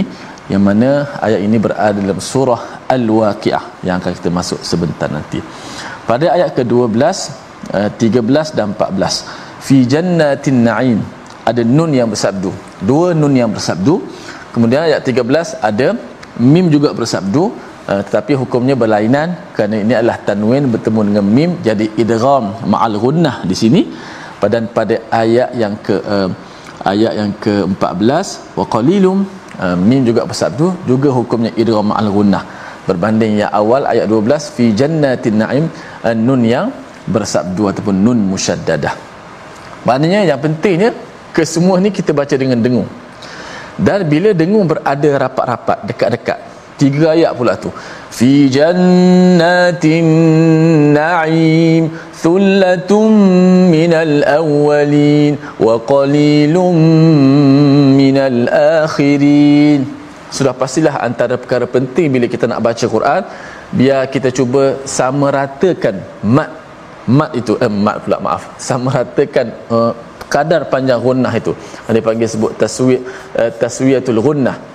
yang 0.51 0.63
mana 0.67 1.07
ayat 1.25 1.41
ini 1.47 1.57
berada 1.65 1.95
dalam 1.95 2.19
surah 2.19 2.83
Al-Waqiah 2.95 3.85
yang 3.87 4.03
akan 4.03 4.11
kita 4.19 4.29
masuk 4.33 4.59
sebentar 4.67 5.07
nanti. 5.07 5.39
Pada 6.03 6.27
ayat 6.35 6.51
ke-12, 6.57 6.91
uh, 7.71 7.89
13 7.95 8.57
dan 8.57 8.75
14. 8.75 9.63
Fi 9.63 9.77
jannatin 9.87 10.59
na'im. 10.67 10.99
Ada 11.47 11.61
nun 11.63 11.93
yang 11.95 12.09
bersabdu. 12.11 12.51
Dua 12.83 13.15
nun 13.15 13.31
yang 13.31 13.47
bersabdu. 13.53 14.03
Kemudian 14.51 14.91
ayat 14.91 15.01
13 15.07 15.55
ada 15.69 15.95
mim 16.35 16.67
juga 16.67 16.91
bersabdu 16.91 17.55
uh, 17.89 18.01
tetapi 18.07 18.33
hukumnya 18.41 18.75
berlainan 18.81 19.33
kerana 19.55 19.75
ini 19.83 19.93
adalah 19.99 20.17
tanwin 20.27 20.69
bertemu 20.73 20.99
dengan 21.09 21.25
mim 21.37 21.49
jadi 21.67 21.85
idgham 22.03 22.45
ma'al 22.73 22.97
gunnah 23.03 23.35
di 23.49 23.55
sini. 23.61 23.83
Pada 24.41 24.57
pada 24.77 24.95
ayat 25.23 25.49
yang 25.61 25.73
ke 25.85 25.95
uh, 26.01 26.29
ayat 26.91 27.13
yang 27.13 27.31
ke-14 27.43 28.57
wa 28.57 28.65
qalilum 28.65 29.17
uh, 29.61 29.77
mim 29.89 30.01
juga 30.09 30.25
bersabdu 30.25 30.73
juga 30.89 31.09
hukumnya 31.13 31.51
idgham 31.61 31.93
ma'al 31.93 32.09
gunnah 32.09 32.43
berbanding 32.89 33.33
yang 33.41 33.51
awal 33.53 33.85
ayat 33.85 34.09
12 34.09 34.55
fi 34.55 34.65
jannatin 34.79 35.37
na'im 35.41 35.65
uh, 36.01 36.15
nun 36.17 36.41
yang 36.41 36.73
bersabdu 37.05 37.69
ataupun 37.69 37.93
nun 38.05 38.19
musyaddadah 38.33 38.97
maknanya 39.85 40.25
yang 40.33 40.41
pentingnya 40.41 40.89
kesemua 41.31 41.79
ni 41.79 41.89
kita 41.89 42.11
baca 42.11 42.35
dengan 42.35 42.59
dengung. 42.59 42.87
Dan 43.79 44.05
bila 44.05 44.35
dengung 44.35 44.67
berada 44.67 45.09
rapat-rapat 45.25 45.77
dekat-dekat 45.89 46.39
tiga 46.81 47.07
ayat 47.15 47.31
pula 47.39 47.53
tu. 47.63 47.69
Fi 48.17 48.31
jannatin 48.57 50.07
na'im 50.97 51.83
thullatun 52.23 53.13
minal 53.73 54.15
awwalin 54.39 55.33
wa 55.65 55.75
qalilum 55.91 56.77
minal 57.99 58.39
akhirin. 58.81 59.81
Sudah 60.37 60.53
pastilah 60.61 60.95
antara 61.07 61.35
perkara 61.43 61.65
penting 61.75 62.07
bila 62.15 62.25
kita 62.33 62.45
nak 62.51 62.61
baca 62.67 62.85
Quran 62.95 63.21
biar 63.79 64.01
kita 64.13 64.29
cuba 64.39 64.63
samaratakan 64.97 65.95
mat. 66.35 66.51
Mat 67.17 67.31
itu 67.39 67.53
eh, 67.65 67.71
mat 67.85 67.97
pula 68.03 68.17
maaf. 68.25 68.43
Samaratakan 68.69 69.47
uh, 69.75 69.91
kadar 70.33 70.61
panjang 70.73 71.01
gunnah 71.05 71.33
itu. 71.41 71.51
Dia 71.95 72.03
panggil 72.09 72.29
sebut 72.33 72.51
taswi 72.61 72.95
uh, 73.41 73.51
taswiyatul 73.61 74.21
gunnah 74.27 74.70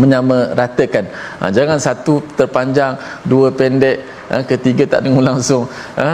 menyamaratakan 0.00 1.04
ha, 1.40 1.44
jangan 1.56 1.78
satu 1.86 2.14
terpanjang 2.38 2.94
dua 3.30 3.48
pendek 3.60 3.96
ha, 4.30 4.34
ketiga 4.50 4.84
tak 4.92 5.00
dengar 5.04 5.24
langsung. 5.30 5.64
Ha, 6.00 6.06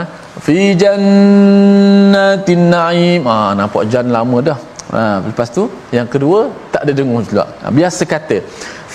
fi 0.45 0.57
jannatin 0.83 2.63
na'im. 2.73 3.21
Ha, 3.29 3.35
nampak 3.59 3.83
jan 3.93 4.07
lama 4.17 4.37
dah. 4.49 4.59
Ha, 4.95 5.01
lepas 5.27 5.49
tu 5.57 5.63
yang 5.97 6.07
kedua 6.13 6.39
tak 6.73 6.81
ada 6.87 6.91
dengung 6.95 7.19
juga 7.29 7.43
ha, 7.61 7.67
biasa 7.77 8.01
kata 8.13 8.37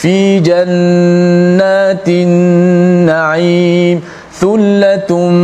fi 0.00 0.14
jannatin 0.48 2.30
na'im 3.10 3.96
thullatun 4.40 5.34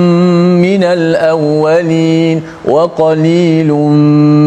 minal 0.64 1.06
awwalin 1.32 2.36
wa 2.72 2.84
qalilun 3.00 3.96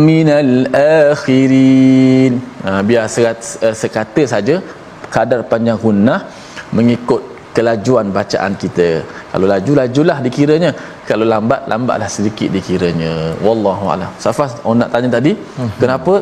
minal 0.10 0.54
akhirin. 0.74 2.34
Ha, 2.66 2.70
biar 2.88 3.06
serat, 3.14 3.40
uh, 3.66 3.76
sekata 3.82 4.24
saja 4.34 4.56
kadar 5.16 5.40
panjang 5.52 5.78
gunnah 5.84 6.20
mengikut 6.78 7.22
kelajuan 7.56 8.08
bacaan 8.18 8.54
kita. 8.64 8.90
Kalau 9.32 9.46
laju 9.54 9.72
lajulah 9.82 10.18
dikiranya. 10.26 10.72
Kalau 11.10 11.26
lambat 11.34 11.68
lambatlah 11.72 12.10
sedikit 12.18 12.50
dikiranya. 12.58 13.36
Wallahu 13.46 13.86
alam. 13.94 14.12
Safas 14.26 14.52
orang 14.64 14.80
nak 14.82 14.90
tanya 14.96 15.10
tadi 15.20 15.32
hmm. 15.36 15.72
kenapa 15.82 16.14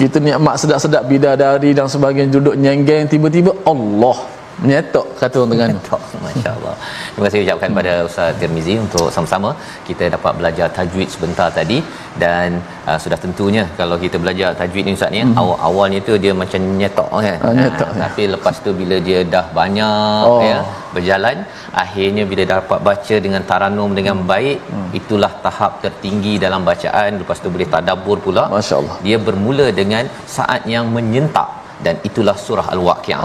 kita 0.00 0.16
nikmat 0.26 0.54
sedap-sedap 0.62 1.04
bidadari 1.12 1.70
dan 1.76 1.86
sebagainya 1.94 2.32
duduk 2.36 2.54
nyenggeng 2.56 3.04
tiba-tiba 3.12 3.52
Allah 3.72 4.16
menyetok 4.64 5.06
kata 5.20 5.36
orang 5.40 5.50
Terengganu 5.50 5.74
menyetok 5.74 6.02
masya-Allah 6.24 6.74
terima 7.12 7.24
kasih 7.26 7.40
ucapkan 7.44 7.70
pada 7.78 7.92
Ustaz 8.08 8.38
Tirmizi 8.40 8.74
untuk 8.84 9.06
sama-sama 9.14 9.50
kita 9.88 10.04
dapat 10.16 10.32
belajar 10.40 10.68
tajwid 10.78 11.08
sebentar 11.14 11.48
tadi 11.58 11.78
dan 12.22 12.60
uh, 12.88 12.98
sudah 13.04 13.18
tentunya 13.24 13.64
kalau 13.80 13.96
kita 14.04 14.16
belajar 14.24 14.50
tajwid 14.60 14.84
ni 14.88 14.94
Ustaz 14.98 15.12
ni 15.16 15.20
mm-hmm. 15.22 15.40
awal-awalnya 15.42 16.00
tu 16.08 16.14
dia 16.24 16.32
macam 16.42 16.60
nyetok 16.80 17.10
kan 17.26 17.38
uh, 17.46 17.54
nyetok, 17.60 17.90
uh, 17.90 17.96
ya. 17.96 18.00
tapi 18.04 18.22
lepas 18.34 18.56
tu 18.64 18.72
bila 18.80 18.98
dia 19.08 19.20
dah 19.34 19.46
banyak 19.60 20.24
oh. 20.32 20.42
ya 20.50 20.58
berjalan 20.94 21.36
akhirnya 21.82 22.24
bila 22.30 22.42
dapat 22.54 22.78
baca 22.88 23.16
dengan 23.24 23.42
taranum 23.50 23.90
dengan 23.98 24.16
hmm. 24.20 24.28
baik 24.32 24.58
hmm. 24.70 24.88
itulah 24.98 25.32
tahap 25.44 25.72
tertinggi 25.84 26.34
dalam 26.44 26.66
bacaan 26.70 27.20
lepas 27.22 27.38
tu 27.44 27.50
boleh 27.54 27.68
tadabbur 27.74 28.18
pula 28.26 28.44
masyaallah 28.56 28.96
dia 29.06 29.18
bermula 29.26 29.66
dengan 29.80 30.04
saat 30.36 30.66
yang 30.74 30.86
menyentak 30.96 31.59
dan 31.86 31.96
itulah 32.08 32.34
surah 32.46 32.66
al-waqiah 32.74 33.20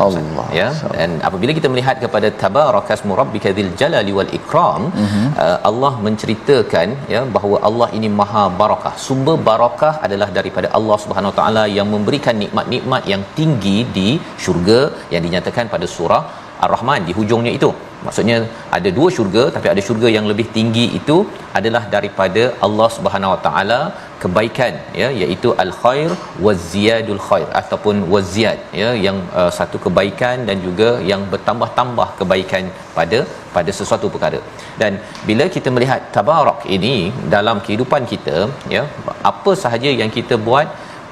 ya 0.60 0.68
dan 0.98 1.10
apabila 1.28 1.52
kita 1.58 1.70
melihat 1.74 1.98
kepada 2.04 2.30
tabarakasmu 2.44 3.14
rabbikadzil 3.22 3.72
jalali 3.82 4.14
wal 4.18 4.32
ikram 4.40 4.84
mm-hmm. 5.02 5.28
uh, 5.46 5.58
Allah 5.70 5.94
menceritakan 6.08 6.88
ya 7.16 7.22
bahawa 7.38 7.60
Allah 7.70 7.90
ini 7.98 8.10
maha 8.22 8.46
barakah 8.62 8.94
sumber 9.08 9.38
barakah 9.50 9.94
adalah 10.08 10.30
daripada 10.40 10.70
Allah 10.80 10.98
Subhanahu 11.04 11.34
Wa 11.34 11.38
taala 11.42 11.66
yang 11.78 11.90
memberikan 11.96 12.38
nikmat-nikmat 12.44 13.04
yang 13.14 13.24
tinggi 13.40 13.78
di 13.98 14.10
syurga 14.46 14.82
yang 15.14 15.24
dinyatakan 15.28 15.68
pada 15.76 15.88
surah 15.98 16.24
Ar-Rahman 16.66 17.02
di 17.08 17.14
hujungnya 17.18 17.52
itu. 17.60 17.70
Maksudnya 18.06 18.38
ada 18.78 18.90
dua 18.98 19.08
syurga 19.16 19.44
tapi 19.56 19.68
ada 19.74 19.82
syurga 19.88 20.08
yang 20.16 20.26
lebih 20.32 20.46
tinggi 20.58 20.86
itu 21.00 21.18
adalah 21.60 21.84
daripada 21.96 22.44
Allah 22.66 22.88
Subhanahu 22.98 23.34
Wa 23.36 23.40
Taala 23.46 23.80
kebaikan 24.24 24.74
ya 25.02 25.08
iaitu 25.22 25.50
al-khair 25.64 26.10
waziyadul 26.46 27.22
khair 27.28 27.48
ataupun 27.62 27.96
waziyad 28.14 28.60
ya 28.82 28.90
yang 29.06 29.18
uh, 29.40 29.52
satu 29.58 29.80
kebaikan 29.86 30.46
dan 30.50 30.58
juga 30.68 30.90
yang 31.12 31.22
bertambah-tambah 31.34 32.08
kebaikan 32.22 32.66
pada 32.98 33.20
pada 33.56 33.72
sesuatu 33.80 34.10
perkara. 34.16 34.42
Dan 34.82 34.94
bila 35.30 35.46
kita 35.58 35.72
melihat 35.76 36.02
tabarak 36.18 36.62
ini 36.78 36.96
dalam 37.36 37.60
kehidupan 37.68 38.04
kita 38.14 38.38
ya 38.76 38.84
apa 39.32 39.54
sahaja 39.64 39.92
yang 40.02 40.12
kita 40.18 40.38
buat 40.50 40.68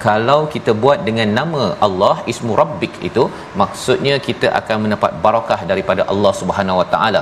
kalau 0.06 0.40
kita 0.54 0.72
buat 0.84 1.00
dengan 1.08 1.30
nama 1.40 1.64
Allah 1.86 2.16
ismu 2.32 2.54
rabbik 2.62 2.94
itu 3.10 3.24
maksudnya 3.62 4.16
kita 4.28 4.48
akan 4.60 4.78
mendapat 4.84 5.12
barakah 5.26 5.60
daripada 5.72 6.04
Allah 6.14 6.34
Subhanahu 6.42 6.80
Wa 6.82 6.88
Taala 6.94 7.22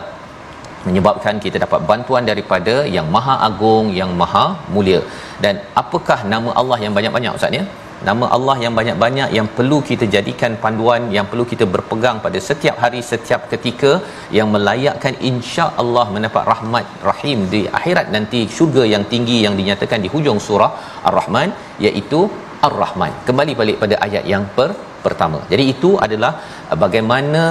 menyebabkan 0.88 1.36
kita 1.46 1.58
dapat 1.65 1.82
bantuan 1.91 2.26
daripada 2.32 2.76
yang 2.96 3.08
maha 3.15 3.36
agung 3.48 3.88
yang 4.00 4.12
maha 4.22 4.46
mulia. 4.74 5.02
Dan 5.44 5.58
apakah 5.82 6.20
nama 6.34 6.52
Allah 6.62 6.78
yang 6.86 6.94
banyak-banyak 6.98 7.38
ustaz 7.39 7.60
ya? 7.60 7.63
Nama 8.10 8.26
Allah 8.36 8.56
yang 8.63 8.74
banyak-banyak 8.78 9.30
yang 9.38 9.48
perlu 9.58 9.78
kita 9.89 10.06
jadikan 10.13 10.52
panduan 10.63 11.02
yang 11.15 11.26
perlu 11.32 11.44
kita 11.52 11.65
berpegang 11.74 12.17
pada 12.24 12.39
setiap 12.48 12.76
hari 12.84 13.00
setiap 13.10 13.41
ketika 13.52 13.91
yang 14.38 14.48
melayakkan 14.56 15.13
insya-Allah 15.30 16.06
mendapat 16.15 16.44
rahmat 16.52 16.86
rahim 17.10 17.41
di 17.54 17.62
akhirat 17.80 18.08
nanti 18.15 18.39
syurga 18.56 18.86
yang 18.94 19.06
tinggi 19.12 19.38
yang 19.46 19.58
dinyatakan 19.60 20.02
di 20.06 20.10
hujung 20.13 20.41
surah 20.48 20.72
Ar-Rahman 21.10 21.52
iaitu 21.88 22.22
Ar-Rahman. 22.67 23.12
Kembali 23.28 23.54
balik 23.62 23.78
pada 23.84 23.95
ayat 24.06 24.24
yang 24.34 24.43
per 24.58 24.69
pertama. 25.06 25.39
Jadi 25.52 25.63
itu 25.74 25.89
adalah 26.06 26.32
uh, 26.71 26.78
bagaimana 26.84 27.41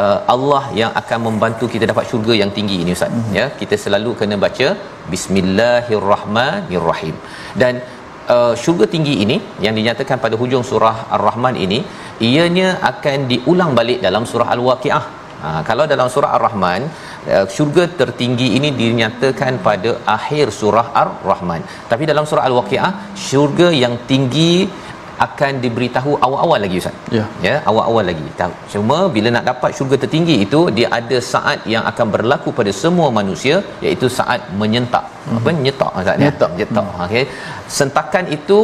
uh, 0.00 0.18
Allah 0.34 0.62
yang 0.80 0.90
akan 1.00 1.18
membantu 1.26 1.64
kita 1.74 1.84
dapat 1.92 2.04
syurga 2.10 2.34
yang 2.42 2.50
tinggi 2.56 2.76
ini 2.84 2.90
ustaz. 2.96 3.10
Mm-hmm. 3.12 3.36
Ya, 3.38 3.46
kita 3.60 3.74
selalu 3.84 4.10
kena 4.20 4.36
baca 4.44 4.68
bismillahirrahmanirrahim. 5.12 7.14
Dan 7.62 7.74
uh, 8.36 8.54
syurga 8.64 8.86
tinggi 8.94 9.14
ini 9.26 9.36
yang 9.66 9.74
dinyatakan 9.78 10.16
pada 10.24 10.34
hujung 10.42 10.64
surah 10.72 10.96
Ar-Rahman 11.18 11.56
ini 11.66 11.78
ianya 12.30 12.68
akan 12.92 13.18
diulang 13.34 13.72
balik 13.80 14.00
dalam 14.08 14.24
surah 14.32 14.48
Al-Waqiah. 14.56 15.04
Ha, 15.36 15.48
kalau 15.68 15.84
dalam 15.90 16.08
surah 16.12 16.30
Ar-Rahman 16.36 16.82
uh, 17.34 17.46
syurga 17.56 17.84
tertinggi 18.00 18.48
ini 18.58 18.70
dinyatakan 18.80 19.62
pada 19.68 19.92
akhir 20.16 20.46
surah 20.60 20.86
Ar-Rahman. 21.02 21.62
Tapi 21.90 22.04
dalam 22.10 22.26
surah 22.30 22.44
Al-Waqiah 22.48 22.90
syurga 23.28 23.68
yang 23.84 23.96
tinggi 24.10 24.52
akan 25.26 25.52
diberitahu 25.64 26.10
awal-awal 26.24 26.58
lagi 26.64 26.76
ustaz. 26.80 26.96
Ya. 27.16 27.24
Ya, 27.46 27.54
awal-awal 27.68 28.04
lagi. 28.10 28.26
Cuma 28.72 28.98
bila 29.14 29.28
nak 29.36 29.44
dapat 29.50 29.70
syurga 29.76 29.96
tertinggi 30.02 30.34
itu 30.44 30.60
dia 30.78 30.88
ada 30.98 31.18
saat 31.32 31.60
yang 31.74 31.84
akan 31.90 32.06
berlaku 32.14 32.52
pada 32.58 32.72
semua 32.82 33.08
manusia 33.20 33.64
iaitu 33.84 34.08
saat 34.18 34.40
menyentak. 34.60 35.04
Mm-hmm. 35.08 35.38
Apa 35.38 35.48
nyetak 35.66 35.92
ustaz? 36.00 36.16
Nyetak, 36.24 36.50
nyetak. 36.58 36.84
Mm. 36.84 37.04
Okey. 37.06 37.24
Sentakan 37.78 38.26
itu 38.38 38.58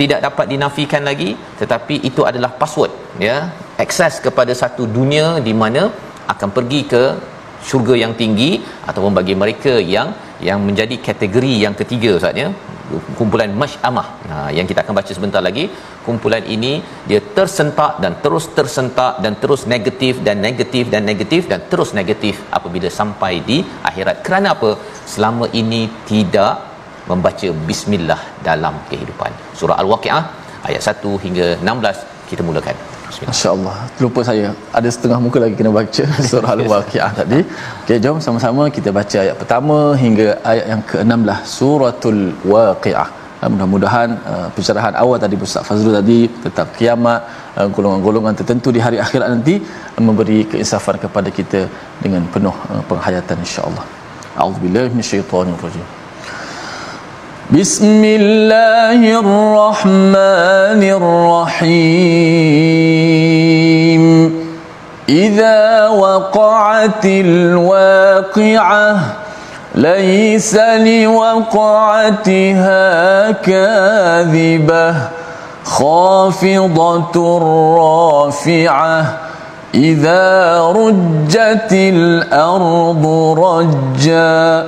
tidak 0.00 0.20
dapat 0.26 0.46
dinafikan 0.52 1.02
lagi 1.10 1.30
tetapi 1.60 1.94
itu 2.08 2.20
adalah 2.30 2.50
password 2.60 2.92
ya 3.26 3.36
akses 3.84 4.20
kepada 4.26 4.52
satu 4.62 4.84
dunia 4.96 5.26
di 5.46 5.56
mana 5.62 5.88
akan 6.32 6.48
pergi 6.56 6.80
ke 6.92 7.02
syurga 7.68 7.94
yang 8.04 8.12
tinggi 8.20 8.50
ataupun 8.90 9.12
bagi 9.18 9.34
mereka 9.42 9.74
yang 9.96 10.08
yang 10.48 10.58
menjadi 10.68 10.96
kategori 11.08 11.52
yang 11.64 11.74
ketiga 11.80 12.10
ustaz 12.20 12.42
ya. 12.42 12.48
Kumpulan 13.18 13.50
masyamah 13.62 14.06
ha, 14.30 14.34
yang 14.56 14.66
kita 14.70 14.80
akan 14.84 14.94
baca 14.98 15.12
sebentar 15.16 15.42
lagi. 15.46 15.64
Kumpulan 16.06 16.44
ini 16.56 16.72
dia 17.08 17.20
tersentak 17.36 17.92
dan 18.02 18.12
terus 18.24 18.44
tersentak 18.56 19.14
dan 19.24 19.34
terus 19.42 19.62
negatif 19.74 20.22
dan 20.26 20.38
negatif 20.46 20.84
dan 20.94 21.02
negatif 21.10 21.42
dan 21.52 21.62
terus 21.70 21.90
negatif 22.00 22.46
apabila 22.58 22.90
sampai 23.00 23.32
di 23.48 23.58
akhirat. 23.90 24.18
Kerana 24.26 24.50
apa? 24.56 24.70
Selama 25.14 25.46
ini 25.62 25.82
tidak 26.10 26.54
membaca 27.10 27.48
bismillah 27.68 28.20
dalam 28.48 28.76
kehidupan. 28.90 29.32
Surah 29.58 29.78
al-waqiah 29.82 30.22
ayat 30.68 30.82
1 30.92 31.24
hingga 31.24 31.48
16 31.62 32.30
kita 32.30 32.44
mulakan 32.46 32.95
Masya-Allah. 33.28 33.76
Lupa 34.02 34.20
saya. 34.28 34.48
Ada 34.78 34.88
setengah 34.94 35.18
muka 35.24 35.38
lagi 35.44 35.54
kena 35.58 35.70
baca 35.80 36.04
surah 36.30 36.52
Al-Waqiah 36.56 37.10
tadi. 37.20 37.40
Okey, 37.82 37.98
jom 38.04 38.18
sama-sama 38.26 38.62
kita 38.76 38.90
baca 38.98 39.18
ayat 39.24 39.36
pertama 39.42 39.76
hingga 40.04 40.28
ayat 40.52 40.66
yang 40.72 40.82
ke-16 40.90 41.38
suratul 41.58 42.20
Waqiah. 42.52 43.08
Mudah-mudahan 43.52 44.10
uh, 44.32 44.48
pencerahan 44.54 44.94
awal 45.02 45.16
tadi 45.24 45.36
Ustaz 45.46 45.62
Fazrul 45.68 45.94
tadi 46.00 46.18
tetap 46.44 46.72
kiamat 46.78 47.20
uh, 47.58 47.68
golongan-golongan 47.74 48.34
tertentu 48.40 48.68
di 48.76 48.80
hari 48.86 48.98
akhirat 49.04 49.28
nanti 49.34 49.54
uh, 49.96 50.02
memberi 50.06 50.38
keinsafan 50.50 50.96
kepada 51.04 51.30
kita 51.38 51.60
dengan 52.02 52.24
penuh 52.34 52.56
uh, 52.72 52.82
penghayatan 52.90 53.38
insya-Allah. 53.44 53.84
A'udzubillahi 54.40 54.90
minasyaitonirrajim. 54.94 56.05
بسم 57.50 58.02
الله 58.04 59.20
الرحمن 59.20 60.82
الرحيم. 60.82 61.76
إذا 65.08 65.88
وقعت 65.88 67.04
الواقعة 67.04 68.98
ليس 69.74 70.54
لوقعتها 70.56 71.70
كاذبة. 73.30 74.94
خافضة 75.64 77.38
رافعة 77.78 79.18
إذا 79.74 80.60
رجت 80.62 81.72
الأرض 81.72 83.06
رجاً. 83.38 84.66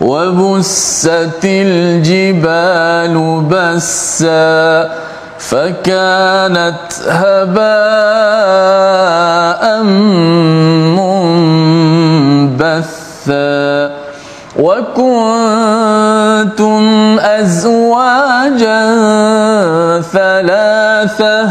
وبست 0.00 1.44
الجبال 1.44 3.14
بسا 3.50 4.90
فكانت 5.38 6.92
هباء 7.08 8.48
منبثا 12.58 13.90
وكنتم 14.58 15.98
أزواجا 17.20 18.82
ثلاثة 20.12 21.50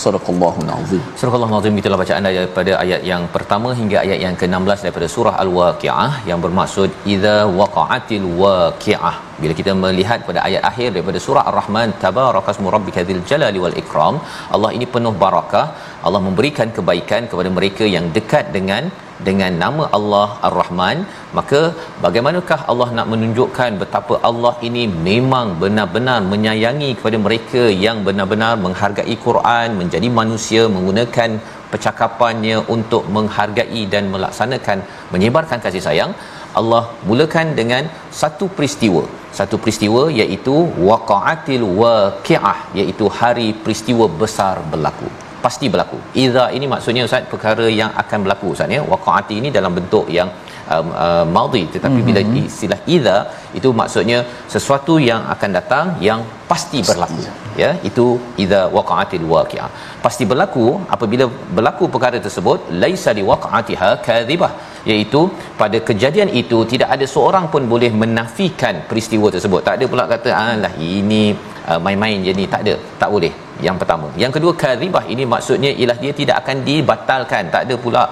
صدق 0.05 0.27
الله 0.35 0.55
العظيم 0.64 1.03
Surah 1.21 1.35
Al-Azim 1.38 1.75
itulah 1.81 1.99
bacaan 2.03 2.23
daripada 2.27 2.73
ayat 2.83 3.01
yang 3.11 3.23
pertama 3.35 3.68
hingga 3.79 3.97
ayat 4.05 4.18
yang 4.25 4.35
ke-16 4.40 4.79
daripada 4.85 5.07
surah 5.14 5.35
Al-Waqiah 5.44 6.12
yang 6.31 6.38
bermaksud 6.44 6.88
idza 7.14 7.37
waqa'atil 7.61 8.27
waqiah. 8.42 9.16
Bila 9.42 9.53
kita 9.61 9.73
melihat 9.85 10.18
pada 10.29 10.40
ayat 10.49 10.62
akhir 10.71 10.88
daripada 10.97 11.18
surah 11.27 11.44
Ar-Rahman 11.51 11.88
tabarakasmu 12.05 12.66
rabbikadzil 12.77 13.23
jalali 13.31 13.59
wal 13.64 13.77
ikram, 13.83 14.14
Allah 14.55 14.71
ini 14.77 14.87
penuh 14.94 15.14
barakah. 15.25 15.66
Allah 16.08 16.22
memberikan 16.28 16.70
kebaikan 16.78 17.24
kepada 17.32 17.50
mereka 17.58 17.84
yang 17.96 18.06
dekat 18.16 18.46
dengan 18.56 18.84
dengan 19.28 19.52
nama 19.63 19.84
Allah 19.98 20.30
Ar-Rahman. 20.48 20.98
Maka 21.38 21.62
bagaimanakah 22.04 22.60
Allah 22.72 22.89
nak 22.98 23.08
menunjukkan 23.13 23.72
betapa 23.82 24.16
Allah 24.30 24.54
ini 24.68 24.84
memang 25.08 25.48
benar-benar 25.63 26.20
menyayangi 26.34 26.92
kepada 27.00 27.20
mereka 27.26 27.63
yang 27.86 28.00
benar-benar 28.08 28.54
menghargai 28.66 29.18
Quran 29.26 29.80
menjadi 29.82 30.10
manusia 30.20 30.63
menggunakan 30.76 31.39
percakapannya 31.74 32.58
untuk 32.76 33.04
menghargai 33.16 33.84
dan 33.96 34.06
melaksanakan 34.16 34.80
menyebarkan 35.16 35.62
kasih 35.66 35.84
sayang? 35.88 36.13
Allah 36.60 36.84
mulakan 37.10 37.48
dengan 37.60 37.84
satu 38.22 38.48
peristiwa. 38.58 39.04
Satu 39.39 39.58
peristiwa 39.62 40.02
iaitu 40.22 40.56
waqa'atil 40.89 41.66
waqi'ah 41.84 42.60
iaitu 42.80 43.06
hari 43.20 43.48
peristiwa 43.66 44.06
besar 44.24 44.56
berlaku 44.74 45.10
pasti 45.45 45.67
berlaku. 45.73 45.97
Idza 46.23 46.45
ini 46.58 46.65
maksudnya 46.73 47.03
ustaz 47.10 47.29
perkara 47.34 47.67
yang 47.82 47.91
akan 48.01 48.19
berlaku 48.25 48.47
ustaz 48.56 48.75
ya. 48.77 48.82
Waqa'ati 48.93 49.36
ini 49.41 49.49
dalam 49.58 49.71
bentuk 49.77 50.08
yang 50.17 50.29
um, 50.75 50.88
uh, 51.06 51.25
madhi 51.38 51.63
tetapi 51.75 51.99
mm-hmm. 51.99 52.10
bila 52.10 52.41
istilah 52.49 52.79
idza 52.95 53.17
itu 53.60 53.69
maksudnya 53.82 54.19
sesuatu 54.53 54.95
yang 55.10 55.21
akan 55.34 55.51
datang 55.60 55.86
yang 56.08 56.21
pasti 56.51 56.82
berlaku. 56.89 57.19
Pasti. 57.27 57.60
Ya, 57.63 57.71
itu 57.89 58.06
idza 58.43 58.62
waqa'atil 58.77 59.27
waqi'ah. 59.34 59.69
Pasti 60.06 60.23
berlaku 60.32 60.65
apabila 60.95 61.27
berlaku 61.58 61.88
perkara 61.95 62.19
tersebut 62.27 62.71
laisa 62.84 63.13
li 63.19 63.25
waqa'atiha 63.32 63.89
kadhibah 64.08 64.51
iaitu 64.91 65.21
pada 65.62 65.77
kejadian 65.89 66.29
itu 66.41 66.58
tidak 66.73 66.89
ada 66.95 67.06
seorang 67.15 67.45
pun 67.53 67.63
boleh 67.73 67.91
menafikan 68.03 68.77
peristiwa 68.91 69.29
tersebut. 69.36 69.62
Tak 69.69 69.75
ada 69.79 69.88
pula 69.93 70.06
kata 70.13 70.29
alah 70.43 70.75
ini 70.97 71.23
uh, 71.69 71.79
main-main 71.88 72.19
je 72.27 72.34
ni 72.41 72.47
tak 72.56 72.63
ada. 72.65 72.75
Tak 73.03 73.12
boleh 73.15 73.34
yang 73.62 73.78
pertama. 73.82 74.08
Yang 74.24 74.39
kedua 74.39 74.52
kadhibah. 74.63 75.04
Ini 75.13 75.24
maksudnya 75.34 75.72
ialah 75.80 75.98
dia 76.04 76.13
tidak 76.20 76.36
akan 76.42 76.58
dibatalkan. 76.68 77.44
Tak 77.54 77.62
ada 77.66 77.76
pula 77.84 78.04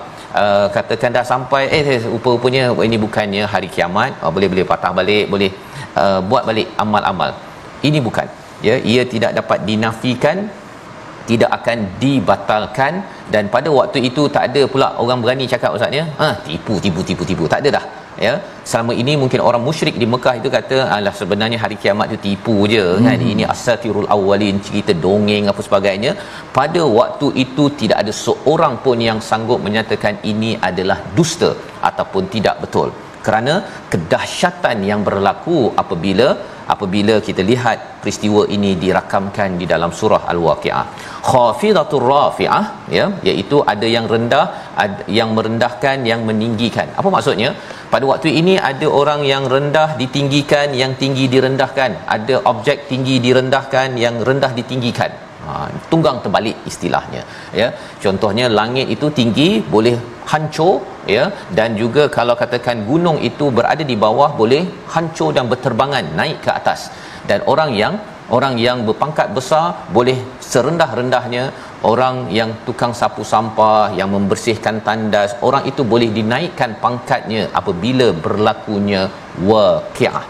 uh, 0.42 0.68
katakan 0.76 1.10
dah 1.18 1.26
sampai 1.32 1.64
eh, 1.78 1.82
eh 1.94 2.00
rupa-rupanya 2.14 2.64
ini 2.88 2.98
bukannya 3.06 3.44
hari 3.54 3.70
kiamat. 3.76 4.12
Uh, 4.22 4.32
boleh 4.36 4.50
boleh 4.54 4.66
patah 4.72 4.92
balik 5.00 5.26
boleh 5.34 5.50
uh, 6.02 6.20
buat 6.30 6.44
balik 6.50 6.68
amal-amal. 6.84 7.32
Ini 7.90 8.02
bukan. 8.08 8.28
Ya 8.68 8.76
ia 8.94 9.02
tidak 9.14 9.34
dapat 9.40 9.66
dinafikan 9.70 10.38
tidak 11.30 11.50
akan 11.58 11.78
dibatalkan. 12.04 12.94
Dan 13.34 13.48
pada 13.56 13.70
waktu 13.80 14.00
itu 14.10 14.28
tak 14.36 14.52
ada 14.52 14.62
pula 14.74 14.88
orang 15.02 15.22
berani 15.24 15.48
cakap 15.54 15.74
ustaz 15.78 15.94
ya. 16.00 16.06
Ha 16.22 16.30
tipu 16.46 16.78
tipu 16.86 17.02
tipu 17.10 17.24
tipu. 17.32 17.46
Tak 17.54 17.62
ada 17.64 17.80
dah 17.80 17.86
ya 18.26 18.34
selama 18.72 18.94
ini 19.02 19.14
mungkin 19.22 19.42
orang 19.50 19.64
musyrik 19.68 19.96
di 20.02 20.08
Mekah 20.14 20.34
itu 20.40 20.50
kata 20.56 20.78
alah 20.96 21.14
sebenarnya 21.20 21.58
hari 21.64 21.78
kiamat 21.84 22.08
itu 22.12 22.20
tipu 22.26 22.56
je 22.74 22.86
kan? 22.86 23.00
hmm. 23.00 23.08
kan 23.08 23.30
ini 23.34 23.44
asatirul 23.54 24.10
awwalin 24.16 24.58
cerita 24.68 24.94
dongeng 25.06 25.46
apa 25.52 25.64
sebagainya 25.68 26.12
pada 26.58 26.82
waktu 27.00 27.30
itu 27.46 27.66
tidak 27.82 27.98
ada 28.04 28.14
seorang 28.26 28.76
pun 28.86 29.00
yang 29.10 29.22
sanggup 29.30 29.62
menyatakan 29.68 30.18
ini 30.34 30.52
adalah 30.70 31.00
dusta 31.18 31.52
ataupun 31.90 32.26
tidak 32.36 32.58
betul 32.66 32.90
kerana 33.26 33.54
kedahsyatan 33.92 34.78
yang 34.90 35.02
berlaku 35.08 35.60
apabila 35.84 36.28
apabila 36.74 37.16
kita 37.28 37.42
lihat 37.52 37.78
peristiwa 38.02 38.42
ini 38.56 38.72
dirakamkan 38.84 39.50
di 39.62 39.66
dalam 39.74 39.92
surah 40.00 40.22
al-waqiah. 40.34 40.86
Khafidatur 41.30 42.06
rafiah 42.12 42.64
ya 42.98 43.06
iaitu 43.30 43.60
ada 43.74 43.88
yang 43.96 44.06
rendah 44.14 44.46
ada 44.84 45.02
yang 45.20 45.32
merendahkan 45.38 45.98
yang 46.12 46.22
meninggikan. 46.30 46.88
Apa 47.00 47.10
maksudnya? 47.16 47.52
Pada 47.94 48.06
waktu 48.12 48.30
ini 48.42 48.54
ada 48.72 48.88
orang 49.02 49.22
yang 49.34 49.46
rendah 49.56 49.90
ditinggikan 50.02 50.70
yang 50.84 50.94
tinggi 51.02 51.26
direndahkan. 51.34 51.92
Ada 52.18 52.38
objek 52.54 52.88
tinggi 52.92 53.18
direndahkan 53.26 53.90
yang 54.06 54.18
rendah 54.30 54.52
ditinggikan 54.60 55.31
ha, 55.46 55.68
tunggang 55.92 56.18
terbalik 56.24 56.58
istilahnya 56.72 57.22
ya. 57.62 57.68
Contohnya 58.04 58.46
langit 58.60 58.88
itu 58.96 59.10
tinggi 59.20 59.50
boleh 59.76 59.96
hancur 60.32 60.74
ya. 61.16 61.26
Dan 61.58 61.78
juga 61.82 62.06
kalau 62.18 62.36
katakan 62.42 62.86
gunung 62.90 63.20
itu 63.30 63.48
berada 63.58 63.84
di 63.92 63.98
bawah 64.06 64.32
boleh 64.42 64.64
hancur 64.94 65.30
dan 65.38 65.46
berterbangan 65.52 66.06
naik 66.20 66.40
ke 66.46 66.52
atas. 66.60 66.82
Dan 67.30 67.42
orang 67.54 67.72
yang 67.82 67.96
orang 68.36 68.56
yang 68.66 68.78
berpangkat 68.88 69.28
besar 69.38 69.66
boleh 69.98 70.18
serendah-rendahnya. 70.52 71.46
Orang 71.92 72.16
yang 72.38 72.50
tukang 72.66 72.94
sapu 73.00 73.24
sampah 73.32 73.90
yang 74.00 74.10
membersihkan 74.16 74.76
tandas 74.88 75.32
orang 75.48 75.64
itu 75.72 75.82
boleh 75.94 76.10
dinaikkan 76.18 76.78
pangkatnya 76.84 77.50
apabila 77.60 78.08
berlakunya 78.26 79.02
waqiah. 79.50 80.22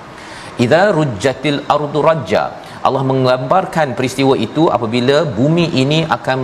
Idza 0.64 0.82
rujjatil 0.98 1.60
ardu 1.76 2.00
rajja 2.08 2.44
Allah 2.88 3.04
menggambarkan 3.10 3.88
peristiwa 3.98 4.34
itu 4.48 4.64
apabila 4.76 5.18
bumi 5.38 5.66
ini 5.84 6.00
akan 6.16 6.38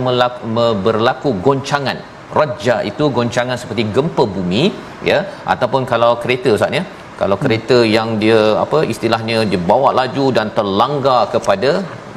berlaku 0.86 1.30
goncangan 1.46 1.98
rajja 2.38 2.76
itu 2.90 3.04
goncangan 3.16 3.56
seperti 3.62 3.84
gempa 3.96 4.24
bumi 4.36 4.62
ya 5.10 5.18
ataupun 5.52 5.82
kalau 5.92 6.10
kereta 6.22 6.50
ustaz 6.56 6.78
ya 6.78 6.82
kalau 7.20 7.36
hmm. 7.36 7.44
kereta 7.44 7.78
yang 7.96 8.08
dia 8.22 8.40
apa 8.64 8.78
istilahnya 8.92 9.38
dia 9.50 9.60
bawa 9.70 9.90
laju 10.00 10.26
dan 10.38 10.48
terlanggar 10.58 11.20
kepada 11.34 11.70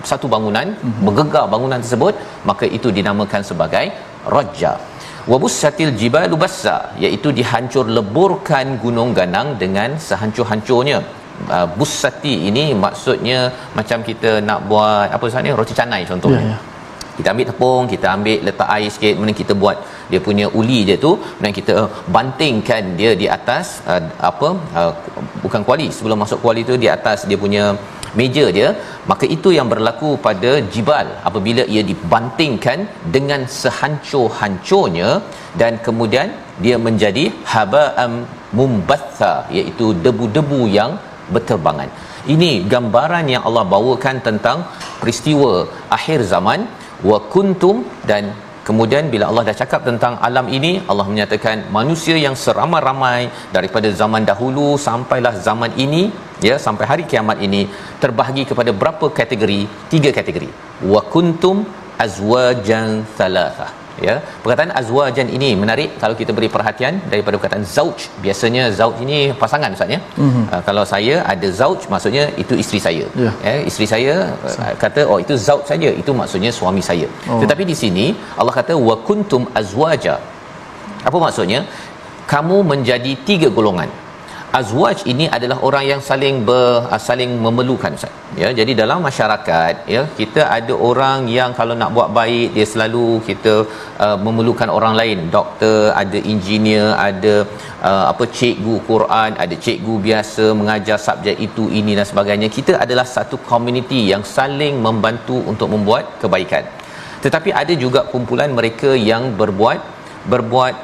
satu 0.09 0.27
bangunan 0.33 0.67
hmm. 0.83 1.01
bergegar 1.07 1.45
bangunan 1.53 1.79
tersebut 1.85 2.15
maka 2.49 2.67
itu 2.77 2.89
dinamakan 2.97 3.43
sebagai 3.49 3.85
rajja 4.35 4.73
wabussatil 5.31 5.93
jibalu 6.01 6.35
bassa 6.43 6.75
iaitu 7.03 7.29
dihancur 7.39 7.85
leburkan 7.97 8.67
gunung 8.83 9.11
ganang 9.19 9.49
dengan 9.63 9.89
sehancur-hancurnya 10.07 10.99
uh, 11.55 11.67
bussati 11.77 12.35
ini 12.49 12.65
maksudnya 12.85 13.39
macam 13.79 13.99
kita 14.09 14.31
nak 14.49 14.59
buat 14.71 15.07
apa 15.15 15.25
sebenarnya 15.29 15.57
roti 15.61 15.75
canai 15.81 16.03
contohnya. 16.11 16.43
Yeah, 16.43 16.51
yeah 16.53 16.69
kita 17.21 17.29
ambil 17.33 17.47
tepung 17.49 17.83
kita 17.93 18.07
ambil 18.15 18.37
letak 18.47 18.69
air 18.75 18.89
sikit 18.95 19.13
kemudian 19.15 19.37
kita 19.39 19.53
buat 19.61 19.77
dia 20.11 20.19
punya 20.27 20.45
uli 20.59 20.79
je 20.89 20.95
tu 21.05 21.11
kemudian 21.21 21.55
kita 21.59 21.75
bantingkan 22.15 22.83
dia 22.99 23.11
di 23.21 23.27
atas 23.37 23.65
uh, 23.91 24.01
apa 24.29 24.49
uh, 24.79 24.93
bukan 25.43 25.61
kuali 25.67 25.87
sebelum 25.97 26.19
masuk 26.23 26.39
kuali 26.45 26.63
tu 26.69 26.77
di 26.83 26.89
atas 26.97 27.27
dia 27.29 27.39
punya 27.45 27.65
meja 28.19 28.45
dia. 28.57 28.69
Maka 29.11 29.25
itu 29.35 29.49
yang 29.57 29.67
berlaku 29.73 30.09
pada 30.25 30.51
jibal. 30.73 31.07
Apabila 31.29 31.63
ia 31.73 31.83
dibantingkan 31.91 32.79
dengan 33.15 33.43
sehancur-hancurnya 33.61 35.09
dan 35.61 35.79
kemudian 35.85 36.29
dia 36.65 36.75
menjadi 36.87 37.25
haba'am 37.53 38.13
mumbatha 38.57 39.33
iaitu 39.57 39.87
debu-debu 40.05 40.61
yang 40.77 40.93
berterbangan. 41.35 41.89
Ini 42.33 42.51
gambaran 42.73 43.25
yang 43.33 43.43
Allah 43.49 43.65
bawakan 43.73 44.15
tentang 44.27 44.57
peristiwa 45.01 45.51
akhir 45.97 46.21
zaman 46.33 46.61
wa 47.09 47.17
kuntum 47.33 47.77
dan 48.09 48.23
kemudian 48.67 49.09
bila 49.13 49.25
Allah 49.29 49.43
dah 49.49 49.57
cakap 49.61 49.81
tentang 49.89 50.13
alam 50.27 50.47
ini 50.57 50.71
Allah 50.91 51.05
menyatakan 51.11 51.65
manusia 51.77 52.15
yang 52.25 52.37
seramai-ramai 52.43 53.21
daripada 53.55 53.89
zaman 54.01 54.23
dahulu 54.31 54.67
sampailah 54.87 55.33
zaman 55.47 55.73
ini 55.85 56.03
ya 56.47 56.57
sampai 56.67 56.85
hari 56.91 57.03
kiamat 57.11 57.39
ini 57.47 57.61
terbahagi 58.03 58.45
kepada 58.53 58.73
berapa 58.83 59.07
kategori? 59.19 59.61
Tiga 59.93 60.11
kategori. 60.19 60.49
Wa 60.93 61.03
kuntum 61.13 61.65
azwajan 62.05 62.89
thalathah 63.17 63.80
ya 64.07 64.15
perkataan 64.43 64.71
azwajan 64.81 65.27
ini 65.37 65.49
menarik 65.61 65.89
kalau 66.03 66.15
kita 66.21 66.31
beri 66.37 66.49
perhatian 66.55 66.93
daripada 67.11 67.35
perkataan 67.39 67.65
zauj. 67.75 67.99
Biasanya 68.25 68.63
zauj 68.79 68.97
ini 69.05 69.19
pasangan 69.43 69.77
ustaz 69.77 69.95
ya? 69.95 69.99
Mm-hmm. 70.25 70.43
uh, 70.53 70.61
kalau 70.67 70.83
saya 70.93 71.15
ada 71.33 71.47
zauj 71.61 71.81
maksudnya 71.93 72.25
itu 72.43 72.53
isteri 72.63 72.79
saya. 72.87 73.05
Yeah. 73.23 73.33
ya 73.47 73.55
isteri 73.69 73.87
saya 73.93 74.15
uh, 74.49 74.73
kata 74.83 75.01
oh 75.11 75.19
itu 75.23 75.35
zauj 75.47 75.63
saja 75.71 75.91
itu 76.03 76.13
maksudnya 76.21 76.51
suami 76.59 76.83
saya. 76.89 77.07
Oh. 77.31 77.39
tetapi 77.41 77.63
di 77.71 77.75
sini 77.81 78.05
Allah 78.39 78.55
kata 78.59 78.75
wa 78.89 78.97
kuntum 79.09 79.45
azwaja. 79.61 80.15
Apa 81.07 81.17
maksudnya? 81.25 81.61
Kamu 82.31 82.57
menjadi 82.71 83.11
tiga 83.27 83.47
golongan 83.57 83.89
azwaj 84.59 84.97
ini 85.11 85.25
adalah 85.35 85.57
orang 85.67 85.85
yang 85.91 86.01
saling 86.07 86.35
ber, 86.47 86.63
uh, 86.93 87.01
saling 87.07 87.31
memerlukan 87.45 87.95
Ustaz. 87.97 88.11
Ya, 88.41 88.49
jadi 88.59 88.71
dalam 88.81 88.99
masyarakat 89.07 89.73
ya 89.93 90.01
kita 90.19 90.41
ada 90.57 90.73
orang 90.89 91.27
yang 91.37 91.51
kalau 91.59 91.75
nak 91.81 91.91
buat 91.95 92.09
baik 92.17 92.47
dia 92.55 92.65
selalu 92.73 93.05
kita 93.29 93.53
uh, 94.05 94.17
memerlukan 94.25 94.69
orang 94.77 94.93
lain. 94.99 95.19
Doktor, 95.35 95.77
ada 96.01 96.19
engineer, 96.33 96.87
ada 97.09 97.33
uh, 97.89 98.05
apa 98.11 98.23
cikgu 98.39 98.75
Quran, 98.89 99.31
ada 99.43 99.55
cikgu 99.65 99.95
biasa 100.07 100.45
mengajar 100.61 100.99
subjek 101.07 101.39
itu 101.47 101.65
ini 101.79 101.95
dan 101.99 102.07
sebagainya. 102.11 102.49
Kita 102.57 102.75
adalah 102.85 103.07
satu 103.15 103.39
community 103.51 104.01
yang 104.11 104.23
saling 104.37 104.77
membantu 104.87 105.39
untuk 105.53 105.69
membuat 105.75 106.05
kebaikan. 106.23 106.65
Tetapi 107.23 107.49
ada 107.61 107.73
juga 107.85 107.99
kumpulan 108.13 108.51
mereka 108.59 108.91
yang 109.11 109.23
berbuat 109.41 109.79
berbuat 110.31 110.75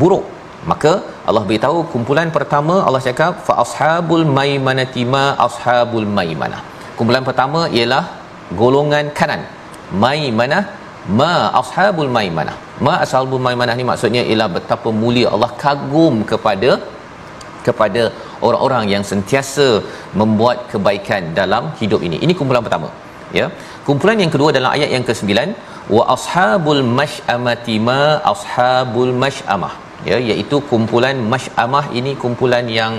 buruk 0.00 0.24
maka 0.70 0.92
Allah 1.30 1.42
beritahu 1.48 1.78
kumpulan 1.92 2.28
pertama 2.36 2.74
Allah 2.86 3.00
cakap 3.08 3.34
fa 3.46 3.54
ashabul 3.64 4.24
maimanati 4.38 5.02
ma 5.14 5.24
ashabul 5.46 6.08
maimanah. 6.16 6.60
Kumpulan 6.96 7.24
pertama 7.28 7.60
ialah 7.76 8.04
golongan 8.60 9.06
kanan. 9.18 9.42
Maimanah 10.04 10.64
ma 11.20 11.32
ashabul 11.60 12.10
maimanah. 12.16 12.56
Ma 12.86 12.94
ashabul 13.04 13.42
maimanah 13.46 13.74
ni 13.80 13.86
maksudnya 13.90 14.22
ialah 14.30 14.48
betapa 14.56 14.90
mulia 15.02 15.28
Allah 15.36 15.50
kagum 15.64 16.16
kepada 16.32 16.72
kepada 17.66 18.02
orang-orang 18.46 18.84
yang 18.94 19.04
sentiasa 19.12 19.68
membuat 20.20 20.68
kebaikan 20.72 21.32
dalam 21.40 21.72
hidup 21.80 22.04
ini. 22.08 22.18
Ini 22.26 22.32
kumpulan 22.40 22.64
pertama 22.66 22.90
ya. 23.38 23.48
Kumpulan 23.88 24.20
yang 24.24 24.32
kedua 24.34 24.50
dalam 24.58 24.70
ayat 24.76 24.92
yang 24.96 25.06
ke-9 25.08 25.32
wa 25.96 26.04
ashabul 26.16 26.84
mash'amati 27.00 27.76
ma 27.88 28.02
ashabul 28.34 29.14
mash'amah 29.24 29.83
ya 30.10 30.18
iaitu 30.30 30.56
kumpulan 30.70 31.16
mash'amah 31.32 31.84
ini 31.98 32.12
kumpulan 32.24 32.66
yang 32.80 32.92